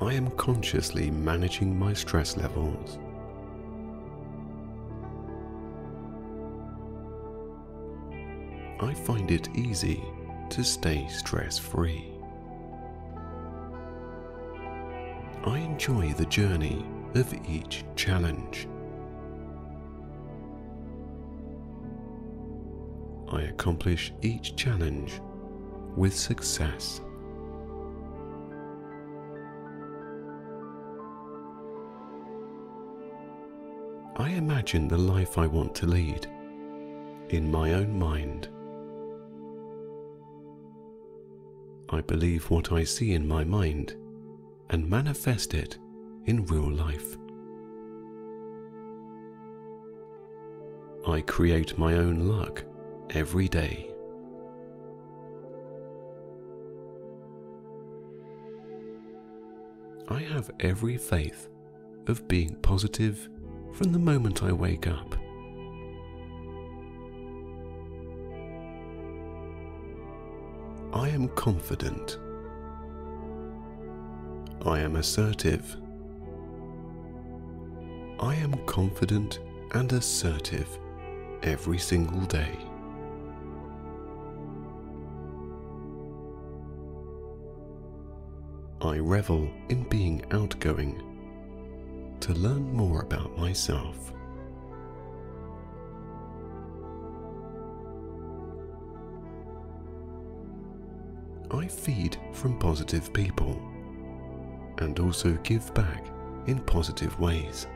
I 0.00 0.14
am 0.14 0.30
consciously 0.36 1.10
managing 1.10 1.78
my 1.78 1.92
stress 1.92 2.36
levels. 2.36 2.98
I 8.80 8.94
find 8.94 9.30
it 9.30 9.48
easy 9.54 10.02
to 10.50 10.64
stay 10.64 11.06
stress 11.08 11.58
free. 11.58 12.12
I 15.44 15.58
enjoy 15.58 16.12
the 16.12 16.26
journey 16.26 16.84
of 17.14 17.34
each 17.48 17.84
challenge. 17.94 18.68
I 23.32 23.42
accomplish 23.42 24.12
each 24.22 24.56
challenge 24.56 25.20
with 25.96 26.14
success. 26.14 27.00
I 34.16 34.30
imagine 34.30 34.88
the 34.88 34.98
life 34.98 35.38
I 35.38 35.46
want 35.46 35.74
to 35.76 35.86
lead 35.86 36.26
in 37.28 37.50
my 37.50 37.74
own 37.74 37.96
mind. 37.98 38.48
I 41.88 42.00
believe 42.00 42.50
what 42.50 42.72
I 42.72 42.84
see 42.84 43.14
in 43.14 43.26
my 43.26 43.44
mind 43.44 43.96
and 44.70 44.88
manifest 44.88 45.54
it 45.54 45.78
in 46.26 46.46
real 46.46 46.70
life. 46.70 47.16
I 51.06 51.20
create 51.22 51.78
my 51.78 51.94
own 51.94 52.28
luck 52.28 52.64
every 53.10 53.48
day. 53.48 53.90
I 60.08 60.20
have 60.20 60.50
every 60.60 60.96
faith 60.96 61.48
of 62.06 62.26
being 62.28 62.56
positive 62.56 63.28
from 63.74 63.92
the 63.92 63.98
moment 63.98 64.42
I 64.42 64.52
wake 64.52 64.86
up. 64.86 65.14
I 70.92 71.08
am 71.08 71.28
confident. 71.30 72.18
I 74.66 74.80
am 74.80 74.96
assertive. 74.96 75.76
I 78.18 78.34
am 78.34 78.54
confident 78.66 79.38
and 79.72 79.92
assertive 79.92 80.78
every 81.42 81.78
single 81.78 82.26
day. 82.26 82.69
I 88.90 88.98
revel 88.98 89.48
in 89.68 89.84
being 89.84 90.20
outgoing 90.32 91.00
to 92.18 92.32
learn 92.32 92.74
more 92.74 93.02
about 93.02 93.38
myself. 93.38 94.12
I 101.52 101.68
feed 101.68 102.16
from 102.32 102.58
positive 102.58 103.12
people 103.12 103.62
and 104.78 104.98
also 104.98 105.34
give 105.44 105.72
back 105.72 106.04
in 106.48 106.58
positive 106.58 107.16
ways. 107.20 107.68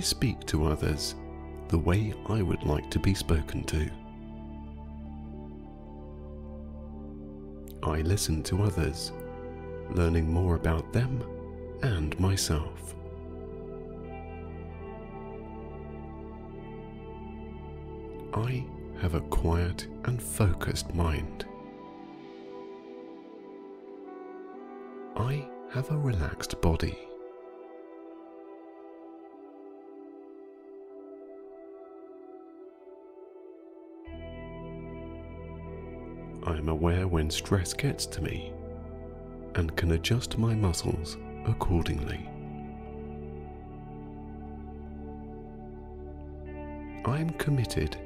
I 0.00 0.02
speak 0.02 0.46
to 0.46 0.64
others 0.64 1.14
the 1.68 1.76
way 1.76 2.14
I 2.26 2.40
would 2.40 2.62
like 2.62 2.90
to 2.92 2.98
be 2.98 3.12
spoken 3.12 3.64
to. 3.64 3.90
I 7.82 8.00
listen 8.00 8.42
to 8.44 8.62
others, 8.62 9.12
learning 9.90 10.32
more 10.32 10.54
about 10.54 10.90
them 10.94 11.22
and 11.82 12.18
myself. 12.18 12.94
I 18.32 18.64
have 19.02 19.12
a 19.12 19.20
quiet 19.20 19.86
and 20.04 20.22
focused 20.22 20.94
mind. 20.94 21.44
I 25.14 25.46
have 25.74 25.90
a 25.90 25.98
relaxed 25.98 26.58
body. 26.62 27.09
I 36.60 36.62
am 36.62 36.68
aware 36.68 37.08
when 37.08 37.30
stress 37.30 37.72
gets 37.72 38.04
to 38.04 38.20
me 38.20 38.52
and 39.54 39.74
can 39.78 39.92
adjust 39.92 40.36
my 40.36 40.54
muscles 40.54 41.16
accordingly. 41.46 42.28
I 47.06 47.18
am 47.18 47.30
committed 47.38 47.96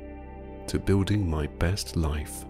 to 0.69 0.79
building 0.79 1.29
my 1.29 1.49
best 1.49 1.97
life. 1.97 2.45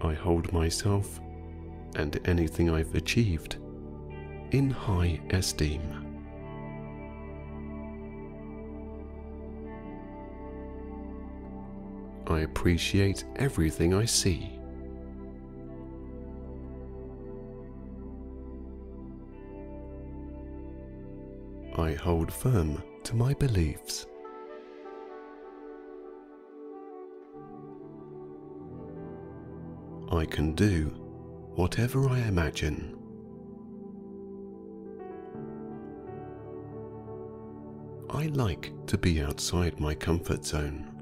I 0.00 0.14
hold 0.14 0.52
myself 0.52 1.20
and 1.94 2.18
anything 2.24 2.70
I've 2.70 2.96
achieved 2.96 3.58
in 4.50 4.68
high 4.68 5.20
esteem. 5.30 5.97
Appreciate 12.58 13.24
everything 13.36 13.94
I 13.94 14.04
see. 14.04 14.50
I 21.76 21.92
hold 21.92 22.32
firm 22.32 22.82
to 23.04 23.14
my 23.14 23.32
beliefs. 23.34 24.06
I 30.10 30.24
can 30.24 30.56
do 30.56 30.86
whatever 31.54 32.08
I 32.08 32.18
imagine. 32.22 32.98
I 38.10 38.26
like 38.26 38.72
to 38.88 38.98
be 38.98 39.22
outside 39.22 39.78
my 39.78 39.94
comfort 39.94 40.44
zone. 40.44 40.97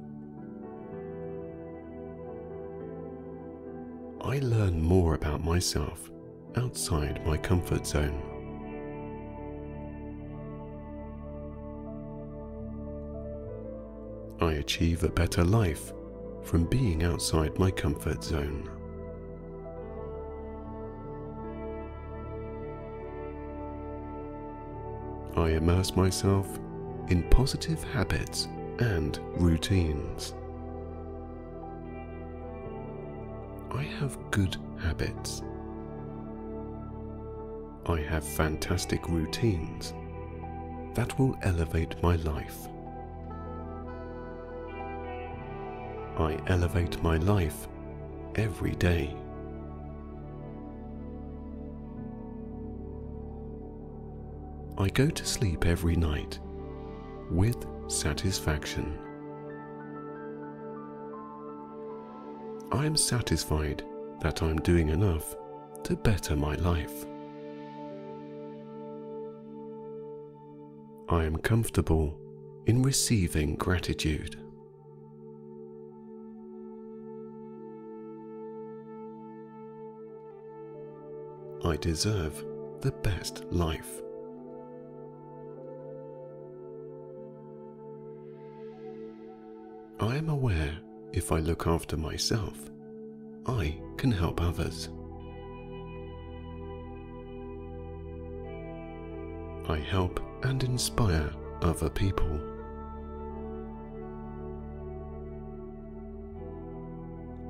I 4.26 4.40
learn 4.40 4.82
more 4.82 5.14
about 5.14 5.44
myself 5.44 6.10
outside 6.56 7.24
my 7.24 7.36
comfort 7.36 7.86
zone. 7.86 8.20
I 14.40 14.54
achieve 14.54 15.04
a 15.04 15.08
better 15.08 15.44
life 15.44 15.92
from 16.42 16.64
being 16.64 17.04
outside 17.04 17.56
my 17.56 17.70
comfort 17.70 18.24
zone. 18.24 18.68
I 25.36 25.50
immerse 25.50 25.94
myself 25.94 26.58
in 27.10 27.30
positive 27.30 27.84
habits 27.84 28.48
and 28.80 29.20
routines. 29.36 30.34
I 33.76 33.82
have 33.82 34.16
good 34.30 34.56
habits. 34.80 35.42
I 37.84 38.00
have 38.00 38.24
fantastic 38.24 39.06
routines 39.06 39.92
that 40.94 41.18
will 41.18 41.36
elevate 41.42 42.02
my 42.02 42.16
life. 42.16 42.68
I 46.16 46.38
elevate 46.46 47.02
my 47.02 47.18
life 47.18 47.68
every 48.36 48.74
day. 48.76 49.14
I 54.78 54.88
go 54.88 55.10
to 55.10 55.24
sleep 55.26 55.66
every 55.66 55.96
night 55.96 56.38
with 57.30 57.66
satisfaction. 57.88 59.06
I 62.72 62.85
am 62.85 62.96
satisfied 62.96 63.85
that 64.20 64.42
I'm 64.42 64.57
doing 64.59 64.88
enough 64.88 65.37
to 65.85 65.94
better 65.96 66.35
my 66.35 66.57
life. 66.57 67.07
I 71.09 71.24
am 71.24 71.37
comfortable 71.37 72.18
in 72.66 72.83
receiving 72.83 73.55
gratitude. 73.55 74.37
I 81.64 81.76
deserve 81.76 82.44
the 82.81 82.92
best 83.02 83.44
life. 83.50 84.02
I 90.00 90.17
am 90.17 90.29
aware 90.29 90.79
if 91.13 91.33
I 91.33 91.38
look 91.40 91.67
after 91.67 91.96
myself, 91.96 92.71
I 93.46 93.79
can 93.96 94.11
help 94.11 94.40
others. 94.40 94.88
I 99.69 99.79
help 99.79 100.21
and 100.42 100.63
inspire 100.63 101.33
other 101.63 101.90
people. 101.90 102.40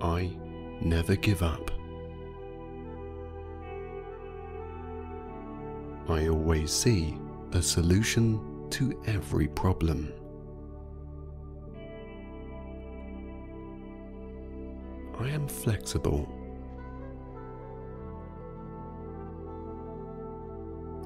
I 0.01 0.31
never 0.81 1.17
give 1.17 1.43
up. 1.43 1.71
I 6.09 6.29
always 6.29 6.71
see 6.71 7.17
a 7.53 7.61
solution 7.61 8.69
to 8.71 9.03
every 9.07 9.49
problem. 9.49 10.13
Flexible. 15.67 16.29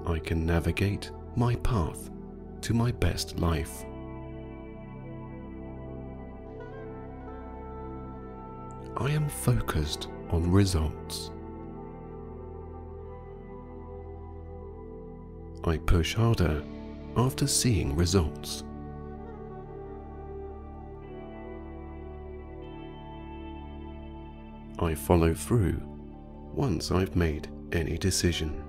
I 0.07 0.19
can 0.19 0.45
navigate 0.45 1.11
my 1.35 1.55
path 1.57 2.11
to 2.61 2.75
my 2.75 2.93
best 2.93 3.39
life. 3.39 3.87
I 8.99 9.11
am 9.13 9.31
focused 9.31 10.09
on 10.29 10.53
results. 10.53 11.31
I 15.65 15.79
push 15.79 16.15
harder 16.15 16.63
after 17.17 17.47
seeing 17.47 17.97
results. 17.97 18.65
I 24.83 24.95
follow 24.95 25.35
through 25.35 25.79
once 26.55 26.91
I've 26.91 27.15
made 27.15 27.49
any 27.71 27.99
decision. 27.99 28.65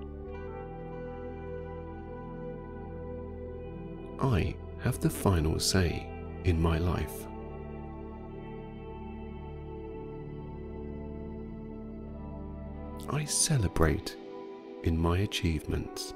I 4.20 4.54
have 4.82 5.00
the 5.00 5.08
final 5.08 5.58
say 5.58 6.06
in 6.44 6.60
my 6.60 6.76
life. 6.76 7.26
I 13.08 13.24
celebrate 13.24 14.16
in 14.84 14.98
my 14.98 15.18
achievements. 15.20 16.12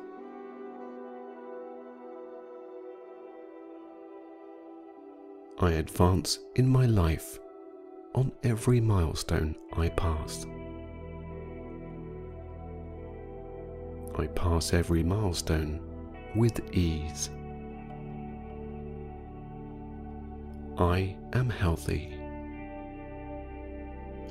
I 5.59 5.72
advance 5.72 6.40
in 6.57 6.68
my 6.68 6.84
life 6.84 7.38
on 8.17 8.33
every 8.43 8.81
milestone 8.81 9.55
I 9.77 9.91
pass. 9.91 10.47
I 14.19 14.27
pass 14.29 14.73
every 14.73 15.03
milestone 15.03 15.81
with 16.35 16.61
ease. 16.75 17.29
I 20.79 21.14
am 21.35 21.51
healthy. 21.51 22.19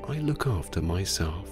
I 0.07 0.17
look 0.17 0.47
after 0.47 0.81
myself. 0.81 1.49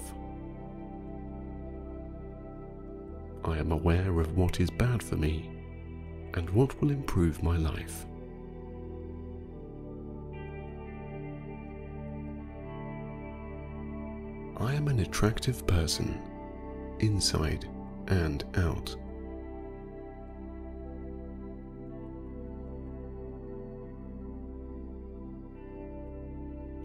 I 3.46 3.58
am 3.58 3.72
aware 3.72 4.20
of 4.20 4.36
what 4.36 4.60
is 4.60 4.70
bad 4.72 5.04
for 5.04 5.16
me 5.16 5.52
and 6.34 6.50
what 6.50 6.80
will 6.82 6.90
improve 6.90 7.44
my 7.44 7.58
life. 7.58 8.06
I 14.64 14.76
am 14.76 14.88
an 14.88 15.00
attractive 15.00 15.68
person, 15.68 16.22
inside 17.00 17.68
and 18.08 18.46
out. 18.56 18.96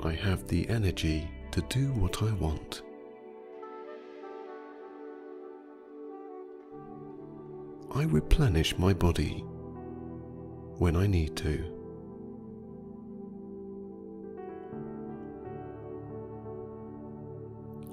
I 0.01 0.13
have 0.13 0.49
the 0.49 0.69
energy 0.69 1.31
to 1.53 1.61
do 1.69 1.93
what 1.93 2.21
I 2.21 2.33
want. 2.33 2.83
I 7.95 8.03
replenish 8.03 8.77
my 8.77 8.93
body 8.93 9.45
when 10.79 10.97
I 10.97 11.07
need 11.07 11.37
to. 11.37 11.78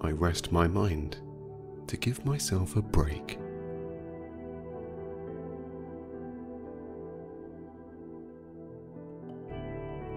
I 0.05 0.11
rest 0.11 0.51
my 0.51 0.67
mind 0.67 1.17
to 1.87 1.97
give 1.97 2.23
myself 2.23 2.75
a 2.75 2.81
break. 2.83 3.39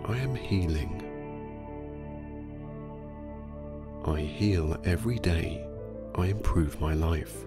I 0.05 0.18
am 0.18 0.34
healing. 0.34 1.03
I 4.05 4.20
heal 4.20 4.78
every 4.84 5.18
day 5.18 5.66
I 6.16 6.26
improve 6.26 6.78
my 6.82 6.93
life. 6.93 7.47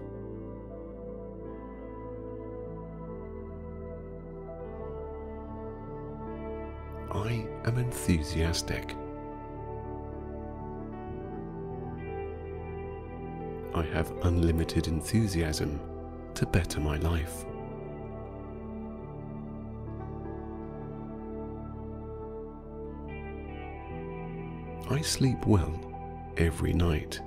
I 7.12 7.46
am 7.66 7.78
enthusiastic. 7.78 8.96
I 13.74 13.84
have 13.84 14.11
unlimited 14.24 14.88
enthusiasm 14.88 15.80
to 16.34 16.45
better 16.45 16.80
my 16.80 16.97
life. 16.97 17.45
I 24.89 25.01
sleep 25.01 25.45
well 25.45 25.74
every 26.38 26.74
night. 26.74 27.22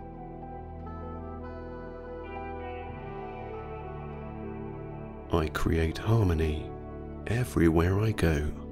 I 5.32 5.48
create 5.48 5.96
harmony 5.96 6.70
everywhere 7.26 8.00
I 8.00 8.12
go. 8.12 8.63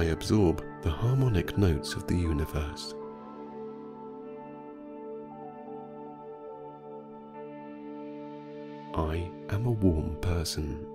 I 0.00 0.04
absorb 0.04 0.64
the 0.80 0.88
harmonic 0.88 1.58
notes 1.58 1.92
of 1.92 2.06
the 2.06 2.16
universe. 2.16 2.94
I 8.94 9.30
am 9.50 9.66
a 9.66 9.70
warm 9.70 10.16
person. 10.22 10.86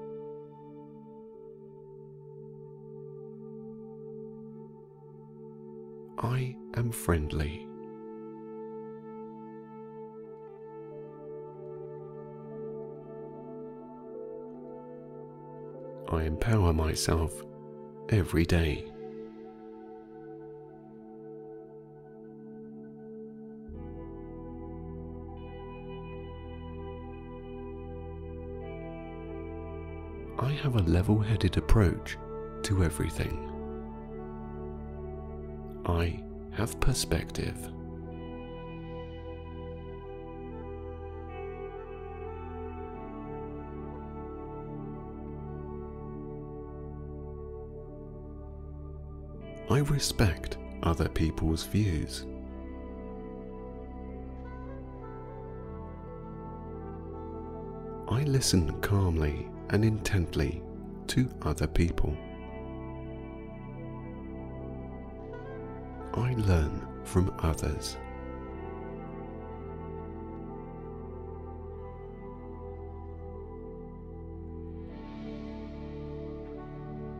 I 6.18 6.56
am 6.74 6.90
friendly. 6.90 7.68
I 16.12 16.24
empower 16.24 16.74
myself 16.74 17.44
every 18.10 18.46
day. 18.46 18.92
Have 30.66 30.78
a 30.78 30.90
level 30.90 31.20
headed 31.20 31.58
approach 31.58 32.18
to 32.64 32.84
everything. 32.84 33.38
I 35.86 36.24
have 36.54 36.80
perspective. 36.80 37.56
I 49.70 49.78
respect 49.82 50.58
other 50.82 51.10
people's 51.10 51.64
views. 51.66 52.26
I 58.08 58.24
listen 58.24 58.82
calmly 58.82 59.48
and 59.70 59.84
intently 59.84 60.62
to 61.08 61.30
other 61.42 61.68
people. 61.68 62.16
I 66.14 66.34
learn 66.36 66.88
from 67.04 67.34
others. 67.40 67.98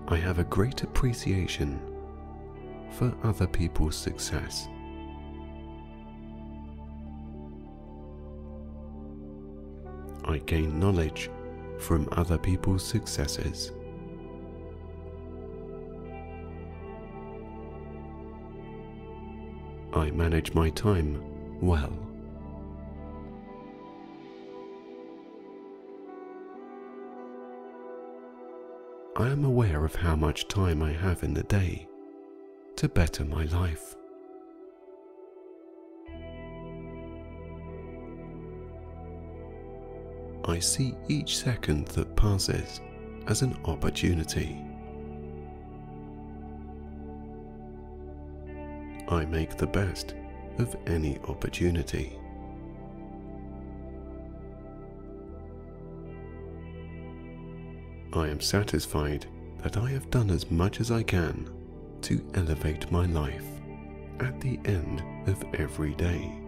I 0.08 0.18
have 0.18 0.40
a 0.40 0.44
great 0.44 0.84
appreciation 0.84 1.80
for 2.92 3.14
other 3.24 3.48
people's 3.48 3.96
success. 3.98 4.68
I 10.24 10.38
gain 10.46 10.80
knowledge 10.80 11.30
from 11.80 12.08
other 12.12 12.38
people's 12.38 12.84
successes. 12.84 13.72
I 19.94 20.12
manage 20.12 20.54
my 20.54 20.70
time 20.72 21.24
well. 21.62 21.94
I 29.18 29.30
am 29.30 29.46
aware 29.46 29.86
of 29.86 29.96
how 29.96 30.18
much 30.18 30.50
time 30.50 30.82
I 30.84 30.92
have 30.92 31.24
in 31.24 31.34
the 31.34 31.44
day 31.44 31.88
to 32.76 32.90
better 32.90 33.24
my 33.24 33.46
life. 33.46 33.95
I 40.48 40.60
see 40.60 40.96
each 41.08 41.38
second 41.38 41.88
that 41.90 42.16
passes 42.16 42.80
as 43.26 43.42
an 43.42 43.58
opportunity. 43.66 44.64
I 49.08 49.26
make 49.26 49.58
the 49.58 49.66
best 49.66 50.14
of 50.60 50.76
any 50.86 51.18
opportunity. 51.28 52.16
I 58.14 58.28
am 58.28 58.40
satisfied 58.40 59.26
that 59.64 59.78
I 59.78 59.90
have 59.90 60.12
done 60.12 60.30
as 60.30 60.52
much 60.52 60.80
as 60.80 60.92
I 60.92 61.02
can 61.02 61.50
to 62.04 62.24
elevate 62.36 62.92
my 62.92 63.08
life 63.08 63.48
at 64.20 64.40
the 64.40 64.60
end 64.66 65.04
of 65.28 65.44
every 65.56 65.96
day. 65.96 66.45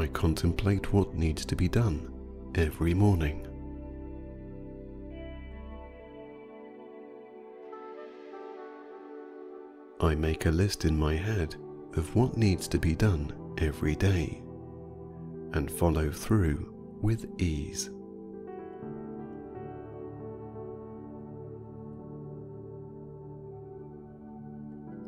I 0.00 0.06
contemplate 0.06 0.94
what 0.94 1.14
needs 1.14 1.44
to 1.44 1.54
be 1.54 1.68
done 1.68 2.10
every 2.54 2.94
morning. 2.94 3.46
I 10.00 10.14
make 10.14 10.46
a 10.46 10.50
list 10.50 10.86
in 10.86 10.98
my 10.98 11.14
head 11.14 11.54
of 11.98 12.16
what 12.16 12.38
needs 12.38 12.66
to 12.68 12.78
be 12.78 12.94
done 12.94 13.34
every 13.58 13.94
day 13.94 14.42
and 15.52 15.70
follow 15.70 16.10
through 16.10 16.72
with 17.02 17.26
ease. 17.38 17.90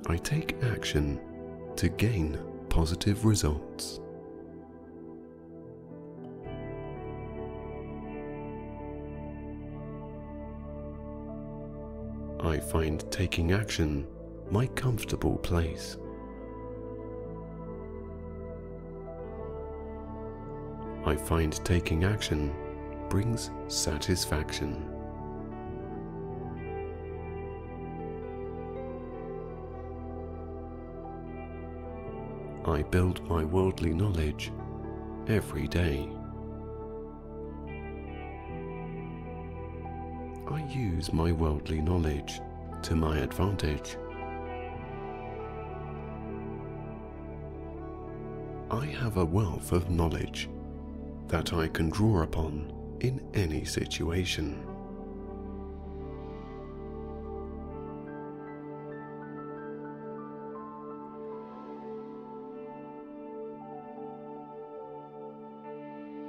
I 0.06 0.18
take 0.18 0.62
action 0.62 1.18
to 1.76 1.88
gain 1.88 2.38
positive 2.68 3.24
results. 3.24 3.98
Find 12.72 13.04
taking 13.12 13.52
action 13.52 14.06
my 14.50 14.66
comfortable 14.68 15.36
place. 15.36 15.98
I 21.04 21.14
find 21.14 21.52
taking 21.66 22.04
action 22.04 22.50
brings 23.10 23.50
satisfaction. 23.68 24.88
I 32.64 32.80
build 32.84 33.22
my 33.28 33.44
worldly 33.44 33.92
knowledge 33.92 34.50
every 35.28 35.68
day. 35.68 36.08
I 40.50 40.66
use 40.70 41.12
my 41.12 41.32
worldly 41.32 41.82
knowledge 41.82 42.40
to 42.82 42.96
my 42.96 43.18
advantage. 43.18 43.96
I 48.70 48.86
have 48.86 49.18
a 49.18 49.24
wealth 49.24 49.72
of 49.72 49.90
knowledge 49.90 50.48
that 51.28 51.52
I 51.52 51.68
can 51.68 51.90
draw 51.90 52.22
upon 52.22 52.72
in 53.00 53.20
any 53.34 53.64
situation. 53.64 54.66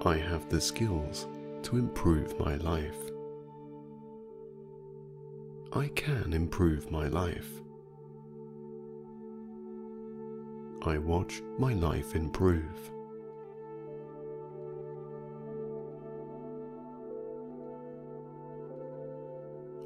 I 0.05 0.17
have 0.17 0.49
the 0.49 0.59
skills 0.59 1.27
to 1.63 1.77
improve 1.77 2.37
my 2.37 2.57
life. 2.57 3.12
I 5.76 5.88
can 5.95 6.34
improve 6.34 6.91
my 6.91 7.07
life. 7.07 7.49
I 10.84 10.99
watch 10.99 11.41
my 11.57 11.74
life 11.74 12.15
improve. 12.15 12.91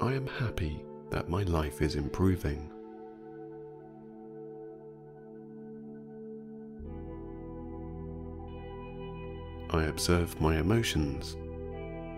I 0.02 0.12
am 0.12 0.26
happy 0.26 0.84
that 1.08 1.30
my 1.30 1.44
life 1.44 1.80
is 1.80 1.94
improving. 1.94 2.70
I 9.70 9.84
observe 9.84 10.38
my 10.38 10.58
emotions 10.58 11.38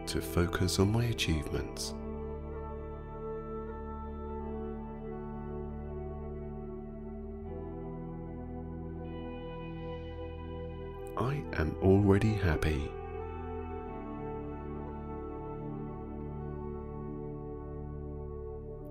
to 0.07 0.21
focus 0.21 0.81
on 0.81 0.91
my 0.91 1.05
achievements. 1.05 1.95
Am 11.61 11.77
already 11.83 12.33
happy. 12.33 12.91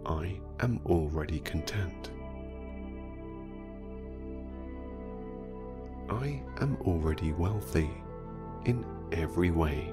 I 0.06 0.40
am 0.60 0.80
already 0.86 1.40
content. 1.40 2.12
I 6.10 6.42
am 6.62 6.78
already 6.82 7.34
wealthy 7.34 7.90
in 8.66 8.86
every 9.12 9.50
way. 9.50 9.92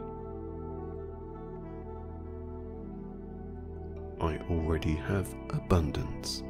I 4.20 4.36
already 4.50 4.96
have 4.96 5.34
abundance. 5.50 6.42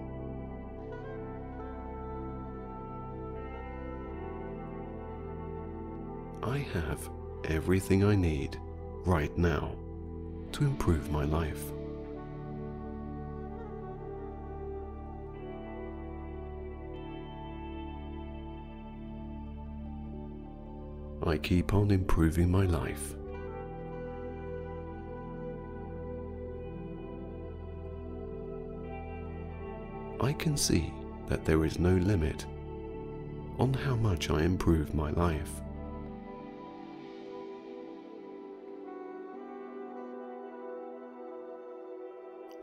I 6.47 6.59
have 6.59 7.11
everything 7.47 8.05
I 8.05 8.15
need 8.15 8.57
right 9.05 9.37
now 9.37 9.75
to 10.53 10.65
improve 10.65 11.11
my 11.11 11.25
life. 11.25 11.61
I 21.27 21.37
keep 21.37 21.75
on 21.75 21.91
improving 21.91 22.49
my 22.49 22.65
life. 22.65 23.17
I 30.21 30.33
can 30.33 30.57
see 30.57 30.93
that 31.27 31.45
there 31.45 31.65
is 31.65 31.81
no 31.81 31.97
limit 31.97 32.47
on 33.59 33.75
how 33.75 33.97
much 33.97 34.31
I 34.31 34.43
improve 34.43 34.95
my 34.95 35.11
life. 35.11 35.61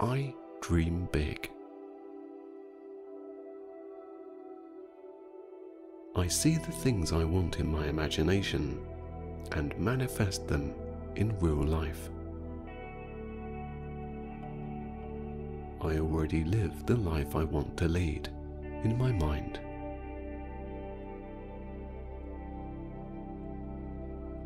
I 0.04 0.34
dream 0.60 1.08
big. 1.14 1.50
I 6.14 6.28
see 6.28 6.58
the 6.58 6.74
things 6.74 7.14
I 7.14 7.24
want 7.24 7.62
in 7.62 7.72
my 7.72 7.88
imagination 7.88 8.86
and 9.54 9.78
manifest 9.80 10.46
them 10.46 10.74
in 11.16 11.40
real 11.40 11.64
life. 11.64 12.10
I 15.80 16.00
already 16.00 16.44
live 16.44 16.86
the 16.86 16.98
life 16.98 17.38
I 17.38 17.46
want 17.46 17.78
to 17.78 17.88
lead 17.88 18.28
in 18.84 18.98
my 18.98 19.14
mind. 19.14 19.62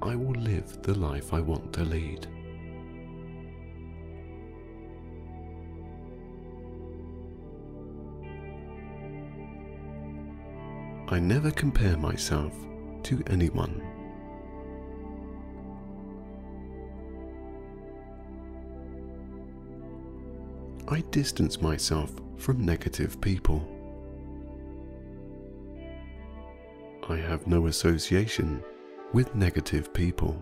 I 0.04 0.16
will 0.16 0.40
live 0.40 0.84
the 0.84 0.94
life 0.94 1.34
I 1.34 1.40
want 1.40 1.74
to 1.74 1.84
lead. 1.84 2.28
I 11.10 11.20
never 11.20 11.52
compare 11.52 11.96
myself 11.96 12.54
to 13.04 13.24
anyone. 13.28 13.82
I 20.90 21.00
distance 21.12 21.62
myself 21.62 22.12
from 22.36 22.66
negative 22.66 23.22
people. 23.22 23.66
I 27.08 27.16
have 27.16 27.48
no 27.48 27.68
association 27.68 28.62
with 29.14 29.34
negative 29.34 29.94
people. 29.94 30.38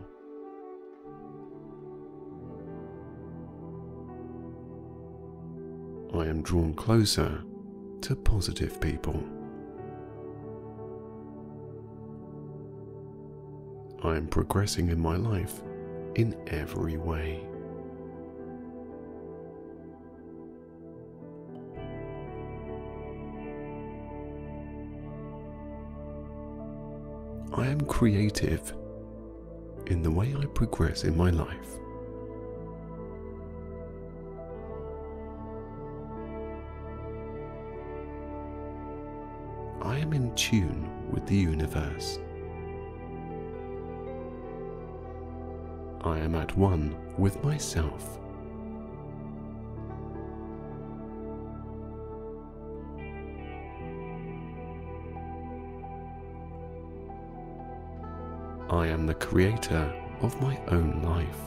I 6.11 6.25
am 6.25 6.41
drawn 6.41 6.73
closer 6.73 7.43
to 8.01 8.15
positive 8.15 8.81
people. 8.81 9.34
I 14.05 14.17
am 14.17 14.27
progressing 14.27 14.89
in 14.89 14.99
my 14.99 15.15
life 15.15 15.63
in 16.13 16.35
every 16.45 16.95
way. 16.95 17.43
I 27.51 27.65
am 27.65 27.81
creative 27.81 28.75
in 29.87 30.03
the 30.03 30.11
way 30.11 30.35
I 30.37 30.45
progress 30.53 31.03
in 31.03 31.17
my 31.17 31.31
life. 31.31 31.79
I 39.81 39.97
am 39.97 40.13
in 40.13 40.33
tune 40.35 41.11
with 41.11 41.25
the 41.25 41.35
universe. 41.35 42.19
I 46.05 46.19
am 46.19 46.35
at 46.35 46.55
one 46.55 46.95
with 47.17 47.43
myself. 47.43 48.19
I 58.69 58.85
am 58.85 59.07
the 59.07 59.15
creator 59.15 59.91
of 60.21 60.39
my 60.39 60.59
own 60.67 61.01
life. 61.01 61.41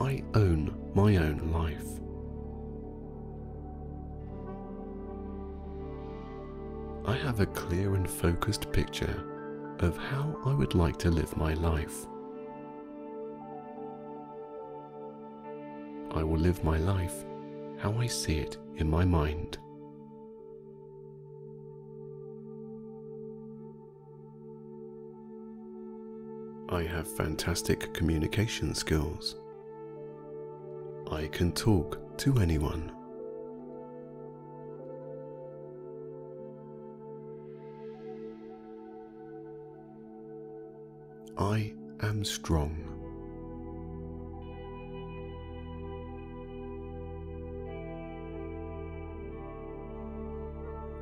I 0.00 0.22
own 0.34 0.72
my 0.94 1.16
own 1.16 1.50
life. 1.52 2.00
I 7.06 7.16
have 7.16 7.40
a 7.40 7.46
clear 7.46 7.96
and 7.96 8.08
focused 8.08 8.70
picture 8.70 9.24
of 9.80 9.96
how 9.96 10.36
I 10.44 10.54
would 10.54 10.74
like 10.74 10.96
to 10.98 11.10
live 11.10 11.36
my 11.36 11.54
life. 11.54 12.06
I 16.12 16.22
will 16.22 16.38
live 16.38 16.62
my 16.62 16.78
life 16.78 17.24
how 17.78 17.92
I 17.98 18.06
see 18.06 18.38
it 18.38 18.56
in 18.76 18.88
my 18.88 19.04
mind. 19.04 19.58
I 26.68 26.82
have 26.82 27.06
fantastic 27.06 27.92
communication 27.92 28.74
skills. 28.74 29.36
I 31.10 31.26
can 31.26 31.52
talk 31.52 32.16
to 32.18 32.38
anyone. 32.38 32.90
I 41.36 41.74
am 42.00 42.24
strong. 42.24 42.78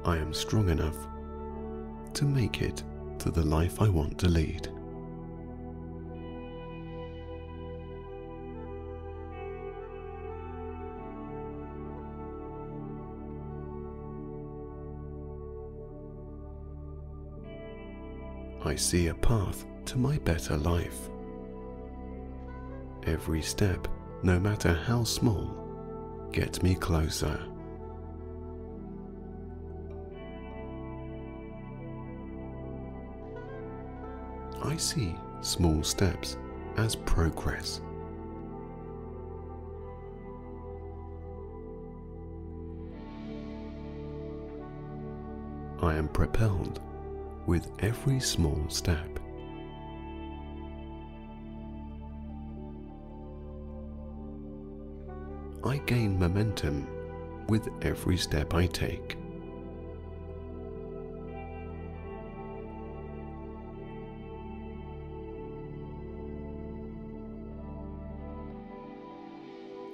I 0.07 0.17
am 0.17 0.33
strong 0.33 0.71
enough 0.71 0.97
to 2.15 2.25
make 2.25 2.63
it 2.63 2.83
to 3.19 3.31
the 3.31 3.45
life 3.45 3.83
I 3.83 3.91
want 3.91 4.19
to 4.21 4.29
lead. 4.29 4.69
I 18.65 18.77
see 18.77 19.09
a 19.09 19.15
path 19.15 19.67
to 19.87 19.99
my 19.99 20.19
better 20.19 20.57
life. 20.57 21.09
Every 23.07 23.43
step, 23.43 23.89
no 24.23 24.39
matter 24.39 24.73
how 24.73 25.05
small, 25.05 25.57
gets 26.33 26.63
me 26.63 26.75
closer. 26.75 27.39
I 34.63 34.77
see 34.77 35.15
small 35.41 35.83
steps 35.83 36.37
as 36.77 36.95
progress. 36.95 37.81
I 45.83 45.95
am 45.95 46.09
propelled 46.09 46.81
with 47.47 47.69
every 47.81 48.21
small 48.21 48.65
step. 48.69 49.19
I 55.65 55.77
gain 55.79 56.19
momentum 56.19 56.89
with 57.49 57.69
every 57.83 58.17
step 58.17 58.53
I 58.55 58.67
take. 58.67 59.17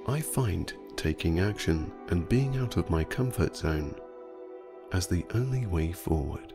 I 0.06 0.20
find 0.22 0.72
taking 0.96 1.40
action 1.40 1.92
and 2.08 2.28
being 2.30 2.56
out 2.56 2.78
of 2.78 2.88
my 2.88 3.04
comfort 3.04 3.54
zone 3.54 3.94
as 4.92 5.06
the 5.06 5.24
only 5.34 5.66
way 5.66 5.92
forward. 5.92 6.54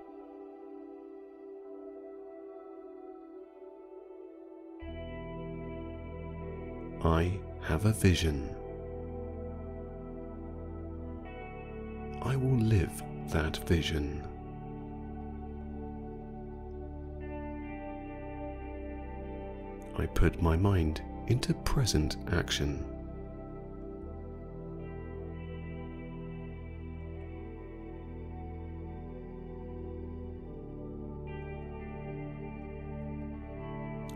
I 7.03 7.39
have 7.61 7.86
a 7.86 7.91
vision. 7.91 8.55
That 13.34 13.58
vision. 13.68 14.24
I 19.98 20.06
put 20.06 20.40
my 20.40 20.56
mind 20.56 21.02
into 21.28 21.56
present 21.56 22.18
action. 22.32 22.86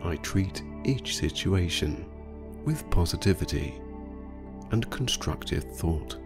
I 0.04 0.14
treat 0.22 0.62
each 0.84 1.16
situation 1.16 2.06
with 2.64 2.88
positivity 2.90 3.80
and 4.70 4.88
constructive 4.90 5.64
thought. 5.64 6.18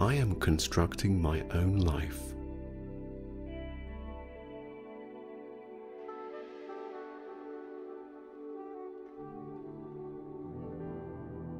I 0.00 0.14
am 0.14 0.36
constructing 0.36 1.20
my 1.20 1.42
own 1.52 1.80
life. 1.80 2.32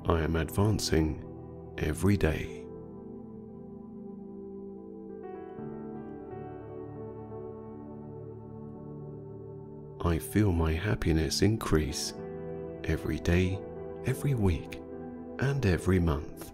I 0.06 0.22
am 0.22 0.36
advancing 0.36 1.22
every 1.76 2.16
day. 2.16 2.64
I 10.02 10.18
feel 10.18 10.50
my 10.50 10.72
happiness 10.72 11.42
increase 11.42 12.14
every 12.84 13.18
day, 13.18 13.58
every 14.06 14.32
week, 14.32 14.80
and 15.40 15.66
every 15.66 15.98
month. 15.98 16.52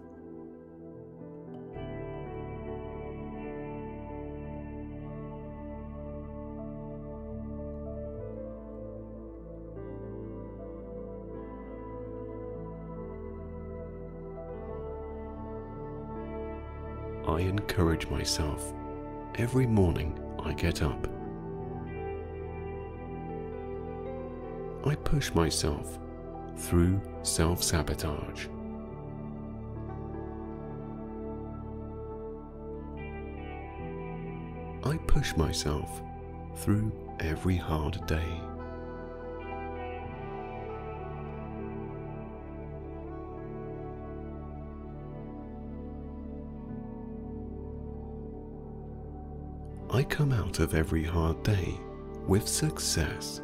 Encourage 17.76 18.08
myself 18.08 18.72
every 19.34 19.66
morning 19.66 20.18
I 20.42 20.54
get 20.54 20.82
up. 20.82 21.06
I 24.86 24.94
push 24.94 25.30
myself 25.34 25.98
through 26.56 26.98
self 27.22 27.62
sabotage. 27.62 28.46
I 34.82 34.96
push 35.06 35.36
myself 35.36 36.00
through 36.56 36.90
every 37.20 37.56
hard 37.56 38.06
day. 38.06 38.40
Come 50.08 50.32
out 50.32 50.60
of 50.60 50.74
every 50.74 51.04
hard 51.04 51.42
day 51.42 51.78
with 52.26 52.46
success. 52.46 53.40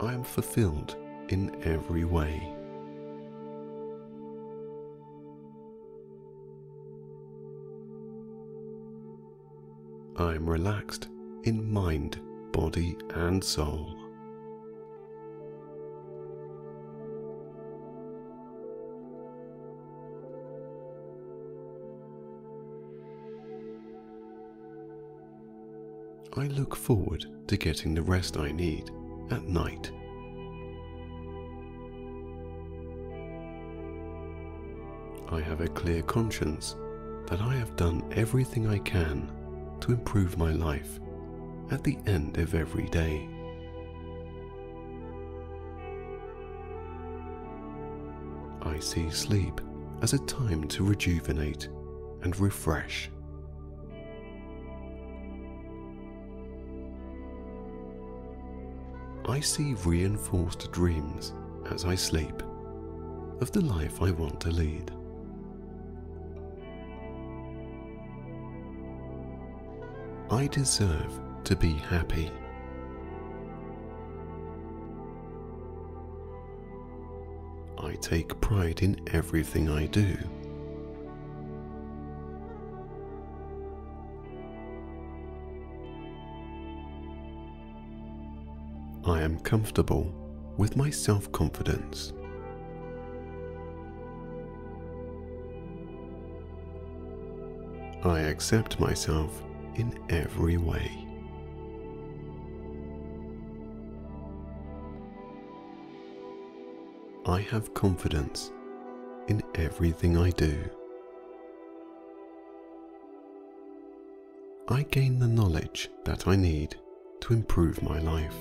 I 0.00 0.14
am 0.14 0.24
fulfilled 0.24 0.96
in 1.28 1.54
every 1.64 2.04
way. 2.04 2.40
I 10.16 10.34
am 10.34 10.48
relaxed 10.48 11.08
in 11.44 11.70
mind, 11.72 12.20
body, 12.52 12.96
and 13.14 13.42
soul. 13.42 13.99
I 26.36 26.46
look 26.46 26.76
forward 26.76 27.26
to 27.48 27.56
getting 27.56 27.92
the 27.92 28.02
rest 28.02 28.36
I 28.36 28.52
need 28.52 28.90
at 29.32 29.42
night. 29.42 29.90
I 35.28 35.40
have 35.40 35.60
a 35.60 35.68
clear 35.68 36.02
conscience 36.02 36.76
that 37.26 37.40
I 37.40 37.54
have 37.54 37.74
done 37.74 38.04
everything 38.12 38.68
I 38.68 38.78
can 38.78 39.32
to 39.80 39.90
improve 39.90 40.38
my 40.38 40.52
life 40.52 41.00
at 41.72 41.82
the 41.82 41.98
end 42.06 42.38
of 42.38 42.54
every 42.54 42.86
day. 42.86 43.28
I 48.62 48.78
see 48.78 49.10
sleep 49.10 49.60
as 50.00 50.12
a 50.12 50.18
time 50.26 50.68
to 50.68 50.84
rejuvenate 50.84 51.68
and 52.22 52.38
refresh. 52.38 53.10
I 59.30 59.38
see 59.38 59.74
reinforced 59.84 60.72
dreams 60.72 61.34
as 61.70 61.84
I 61.84 61.94
sleep 61.94 62.42
of 63.40 63.52
the 63.52 63.60
life 63.60 64.02
I 64.02 64.10
want 64.10 64.40
to 64.40 64.50
lead. 64.50 64.90
I 70.32 70.48
deserve 70.48 71.20
to 71.44 71.54
be 71.54 71.74
happy. 71.74 72.28
I 77.78 77.92
take 78.00 78.40
pride 78.40 78.82
in 78.82 79.00
everything 79.12 79.70
I 79.70 79.86
do. 79.86 80.18
I 89.10 89.22
am 89.22 89.40
comfortable 89.40 90.14
with 90.56 90.76
my 90.76 90.88
self 90.88 91.32
confidence. 91.32 92.12
I 98.04 98.20
accept 98.20 98.78
myself 98.78 99.42
in 99.74 99.98
every 100.10 100.58
way. 100.58 100.88
I 107.26 107.40
have 107.50 107.74
confidence 107.74 108.52
in 109.26 109.42
everything 109.56 110.16
I 110.16 110.30
do. 110.30 110.56
I 114.68 114.84
gain 114.84 115.18
the 115.18 115.26
knowledge 115.26 115.90
that 116.04 116.28
I 116.28 116.36
need 116.36 116.76
to 117.22 117.32
improve 117.32 117.82
my 117.82 117.98
life. 117.98 118.36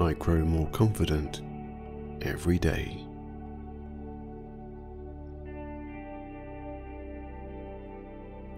I 0.00 0.14
grow 0.14 0.38
more 0.46 0.66
confident 0.70 1.42
every 2.22 2.58
day. 2.58 3.06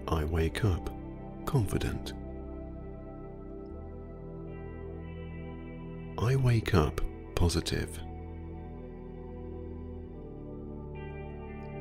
I 0.07 0.23
wake 0.23 0.63
up 0.63 0.89
confident. 1.45 2.13
I 6.17 6.37
wake 6.37 6.73
up 6.73 7.01
positive. 7.35 7.99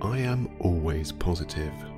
I 0.01 0.19
am 0.19 0.49
always 0.59 1.13
positive. 1.13 1.92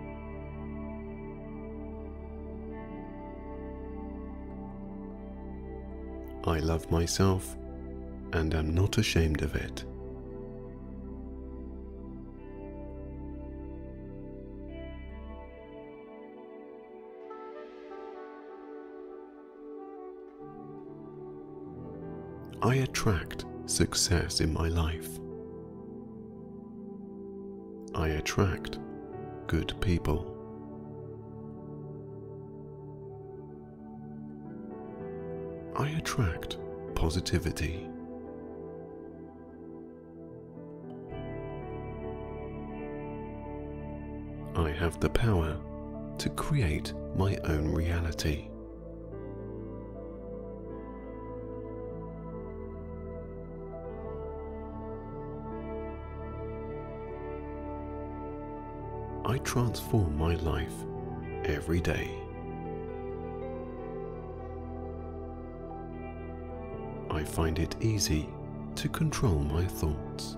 I 6.46 6.58
love 6.58 6.90
myself 6.90 7.56
and 8.34 8.54
am 8.54 8.74
not 8.74 8.98
ashamed 8.98 9.40
of 9.40 9.54
it. 9.54 9.84
I 22.60 22.76
attract 22.76 23.44
success 23.66 24.40
in 24.40 24.52
my 24.52 24.68
life. 24.68 25.08
I 27.94 28.08
attract 28.08 28.78
good 29.46 29.74
people. 29.80 30.33
Attract 36.14 36.58
positivity. 36.94 37.88
I 44.54 44.70
have 44.70 45.00
the 45.00 45.10
power 45.10 45.58
to 46.18 46.30
create 46.30 46.92
my 47.16 47.36
own 47.44 47.66
reality. 47.66 48.48
I 59.26 59.38
transform 59.38 60.16
my 60.16 60.36
life 60.36 60.74
every 61.44 61.80
day. 61.80 62.23
I 67.24 67.26
find 67.26 67.58
it 67.58 67.74
easy 67.80 68.28
to 68.74 68.86
control 68.86 69.38
my 69.38 69.64
thoughts. 69.64 70.36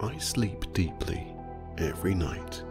I 0.00 0.16
sleep 0.16 0.72
deeply 0.72 1.26
every 1.76 2.14
night. 2.14 2.62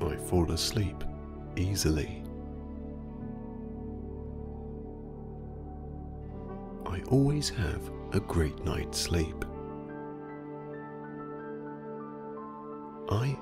I 0.00 0.16
fall 0.16 0.50
asleep 0.52 1.04
easily. 1.56 2.22
I 6.86 7.02
always 7.10 7.50
have 7.50 7.90
a 8.14 8.20
great 8.20 8.64
night's 8.64 8.98
sleep. 8.98 9.44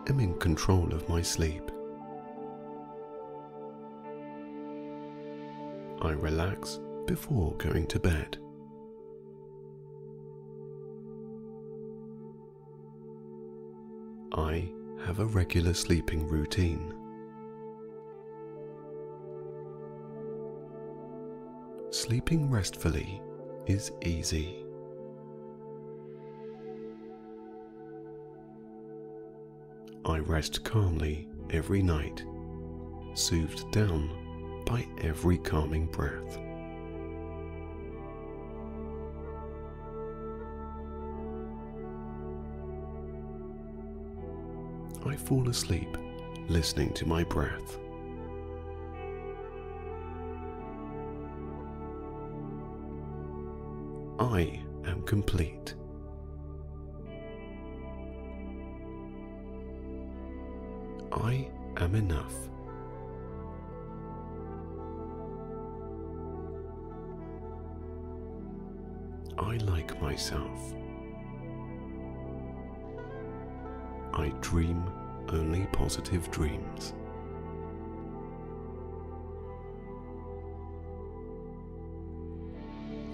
Am 0.09 0.21
in 0.21 0.35
control 0.39 0.93
of 0.93 1.09
my 1.09 1.21
sleep. 1.21 1.71
I 6.01 6.13
relax 6.13 6.81
before 7.07 7.55
going 7.57 7.87
to 7.89 8.01
bed. 8.01 8.39
I 14.33 14.71
have 15.05 15.19
a 15.19 15.27
regular 15.27 15.75
sleeping 15.75 16.27
routine. 16.29 16.95
Sleeping 21.91 22.51
restfully 22.51 23.21
is 23.67 23.91
easy. 24.05 24.68
I 30.19 30.21
rest 30.23 30.65
calmly 30.65 31.29
every 31.51 31.81
night, 31.81 32.25
soothed 33.15 33.71
down 33.71 34.11
by 34.67 34.85
every 35.01 35.39
calming 35.39 35.87
breath. 35.87 36.37
I 45.07 45.15
fall 45.15 45.49
asleep 45.49 45.97
listening 46.49 46.93
to 46.95 47.07
my 47.07 47.23
breath. 47.23 47.79
I 54.19 54.61
am 54.85 55.03
complete. 55.03 55.77
I 61.13 61.49
am 61.79 61.95
enough. 61.95 62.35
I 69.39 69.57
like 69.59 70.01
myself. 70.03 70.75
I 74.13 74.33
dream 74.41 74.83
only 75.31 75.67
positive 75.73 76.31
dreams. 76.31 76.93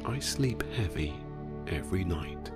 I 0.05 0.18
sleep 0.18 0.62
heavy 0.74 1.14
every 1.68 2.05
night. 2.05 2.51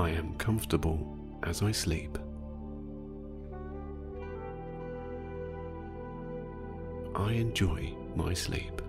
I 0.00 0.08
am 0.08 0.34
comfortable 0.38 1.14
as 1.42 1.60
I 1.62 1.72
sleep. 1.72 2.16
I 7.14 7.32
enjoy 7.32 7.94
my 8.16 8.32
sleep. 8.32 8.80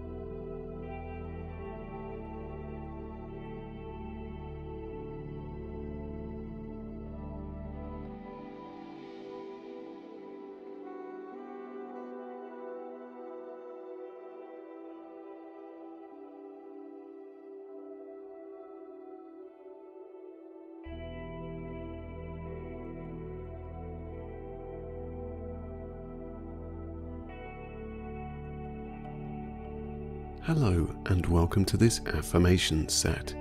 Welcome 31.52 31.66
to 31.66 31.76
this 31.76 32.00
affirmation 32.14 32.88
set, 32.88 33.36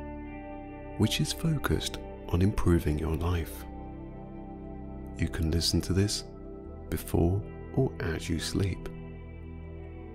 which 0.99 1.21
is 1.21 1.33
focused 1.33 1.99
on 2.31 2.43
improving 2.43 2.99
your 2.99 3.15
life. 3.15 3.65
You 5.17 5.29
can 5.29 5.53
listen 5.53 5.81
to 5.83 5.93
this 5.93 6.25
before 6.89 7.41
or 7.77 7.93
as 8.01 8.29
you 8.29 8.41
sleep, 8.41 8.89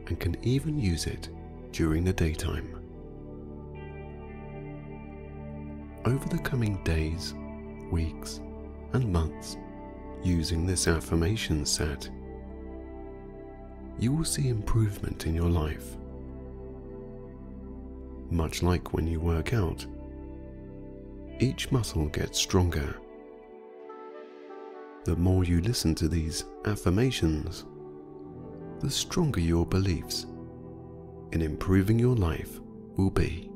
and 0.07 0.19
can 0.19 0.35
even 0.45 0.77
use 0.77 1.07
it 1.07 1.29
during 1.71 2.03
the 2.03 2.11
daytime. 2.11 2.75
Over 6.03 6.27
the 6.27 6.39
coming 6.39 6.83
days, 6.83 7.33
weeks, 7.89 8.41
and 8.91 9.09
months, 9.09 9.55
using 10.21 10.67
this 10.67 10.89
affirmation 10.89 11.65
set, 11.65 12.09
you 13.97 14.11
will 14.11 14.25
see 14.25 14.49
improvement 14.49 15.27
in 15.27 15.33
your 15.33 15.49
life 15.49 15.95
much 18.29 18.63
like 18.63 18.93
when 18.93 19.07
you 19.07 19.19
work 19.19 19.53
out. 19.53 19.85
Each 21.39 21.71
muscle 21.71 22.07
gets 22.07 22.39
stronger. 22.39 22.95
The 25.03 25.15
more 25.15 25.43
you 25.43 25.61
listen 25.61 25.93
to 25.95 26.07
these 26.07 26.45
affirmations, 26.65 27.65
the 28.79 28.89
stronger 28.89 29.39
your 29.39 29.65
beliefs 29.65 30.25
in 31.31 31.41
improving 31.41 31.99
your 31.99 32.15
life 32.15 32.59
will 32.95 33.11
be. 33.11 33.51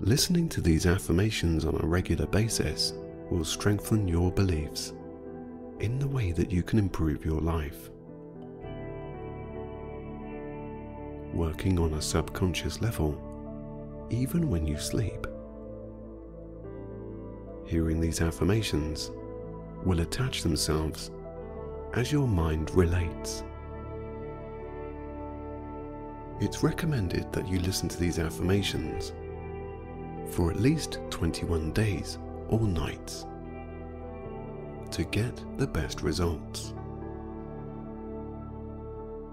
Listening 0.00 0.48
to 0.50 0.60
these 0.60 0.86
affirmations 0.86 1.64
on 1.64 1.80
a 1.82 1.86
regular 1.86 2.26
basis 2.26 2.92
will 3.30 3.44
strengthen 3.44 4.06
your 4.06 4.30
beliefs 4.30 4.92
in 5.80 5.98
the 5.98 6.06
way 6.06 6.32
that 6.32 6.52
you 6.52 6.62
can 6.62 6.78
improve 6.78 7.24
your 7.24 7.40
life. 7.40 7.90
Working 11.38 11.78
on 11.78 11.94
a 11.94 12.02
subconscious 12.02 12.82
level, 12.82 13.16
even 14.10 14.50
when 14.50 14.66
you 14.66 14.76
sleep. 14.76 15.24
Hearing 17.64 18.00
these 18.00 18.20
affirmations 18.20 19.12
will 19.84 20.00
attach 20.00 20.42
themselves 20.42 21.12
as 21.94 22.10
your 22.10 22.26
mind 22.26 22.72
relates. 22.74 23.44
It's 26.40 26.64
recommended 26.64 27.32
that 27.32 27.46
you 27.46 27.60
listen 27.60 27.88
to 27.88 28.00
these 28.00 28.18
affirmations 28.18 29.12
for 30.30 30.50
at 30.50 30.58
least 30.58 30.98
21 31.10 31.72
days 31.72 32.18
or 32.48 32.60
nights 32.60 33.26
to 34.90 35.04
get 35.04 35.40
the 35.56 35.66
best 35.66 36.02
results 36.02 36.74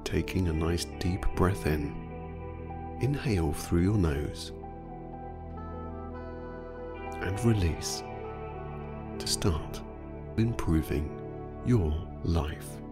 taking 0.06 0.48
a 0.48 0.54
nice 0.54 0.86
deep 1.00 1.26
breath 1.36 1.66
in. 1.66 1.94
Inhale 3.02 3.52
through 3.52 3.82
your 3.82 3.98
nose 3.98 4.54
and 7.22 7.44
release 7.44 8.04
to 9.18 9.28
start 9.28 9.82
improving 10.38 11.10
your 11.66 11.94
life. 12.24 12.85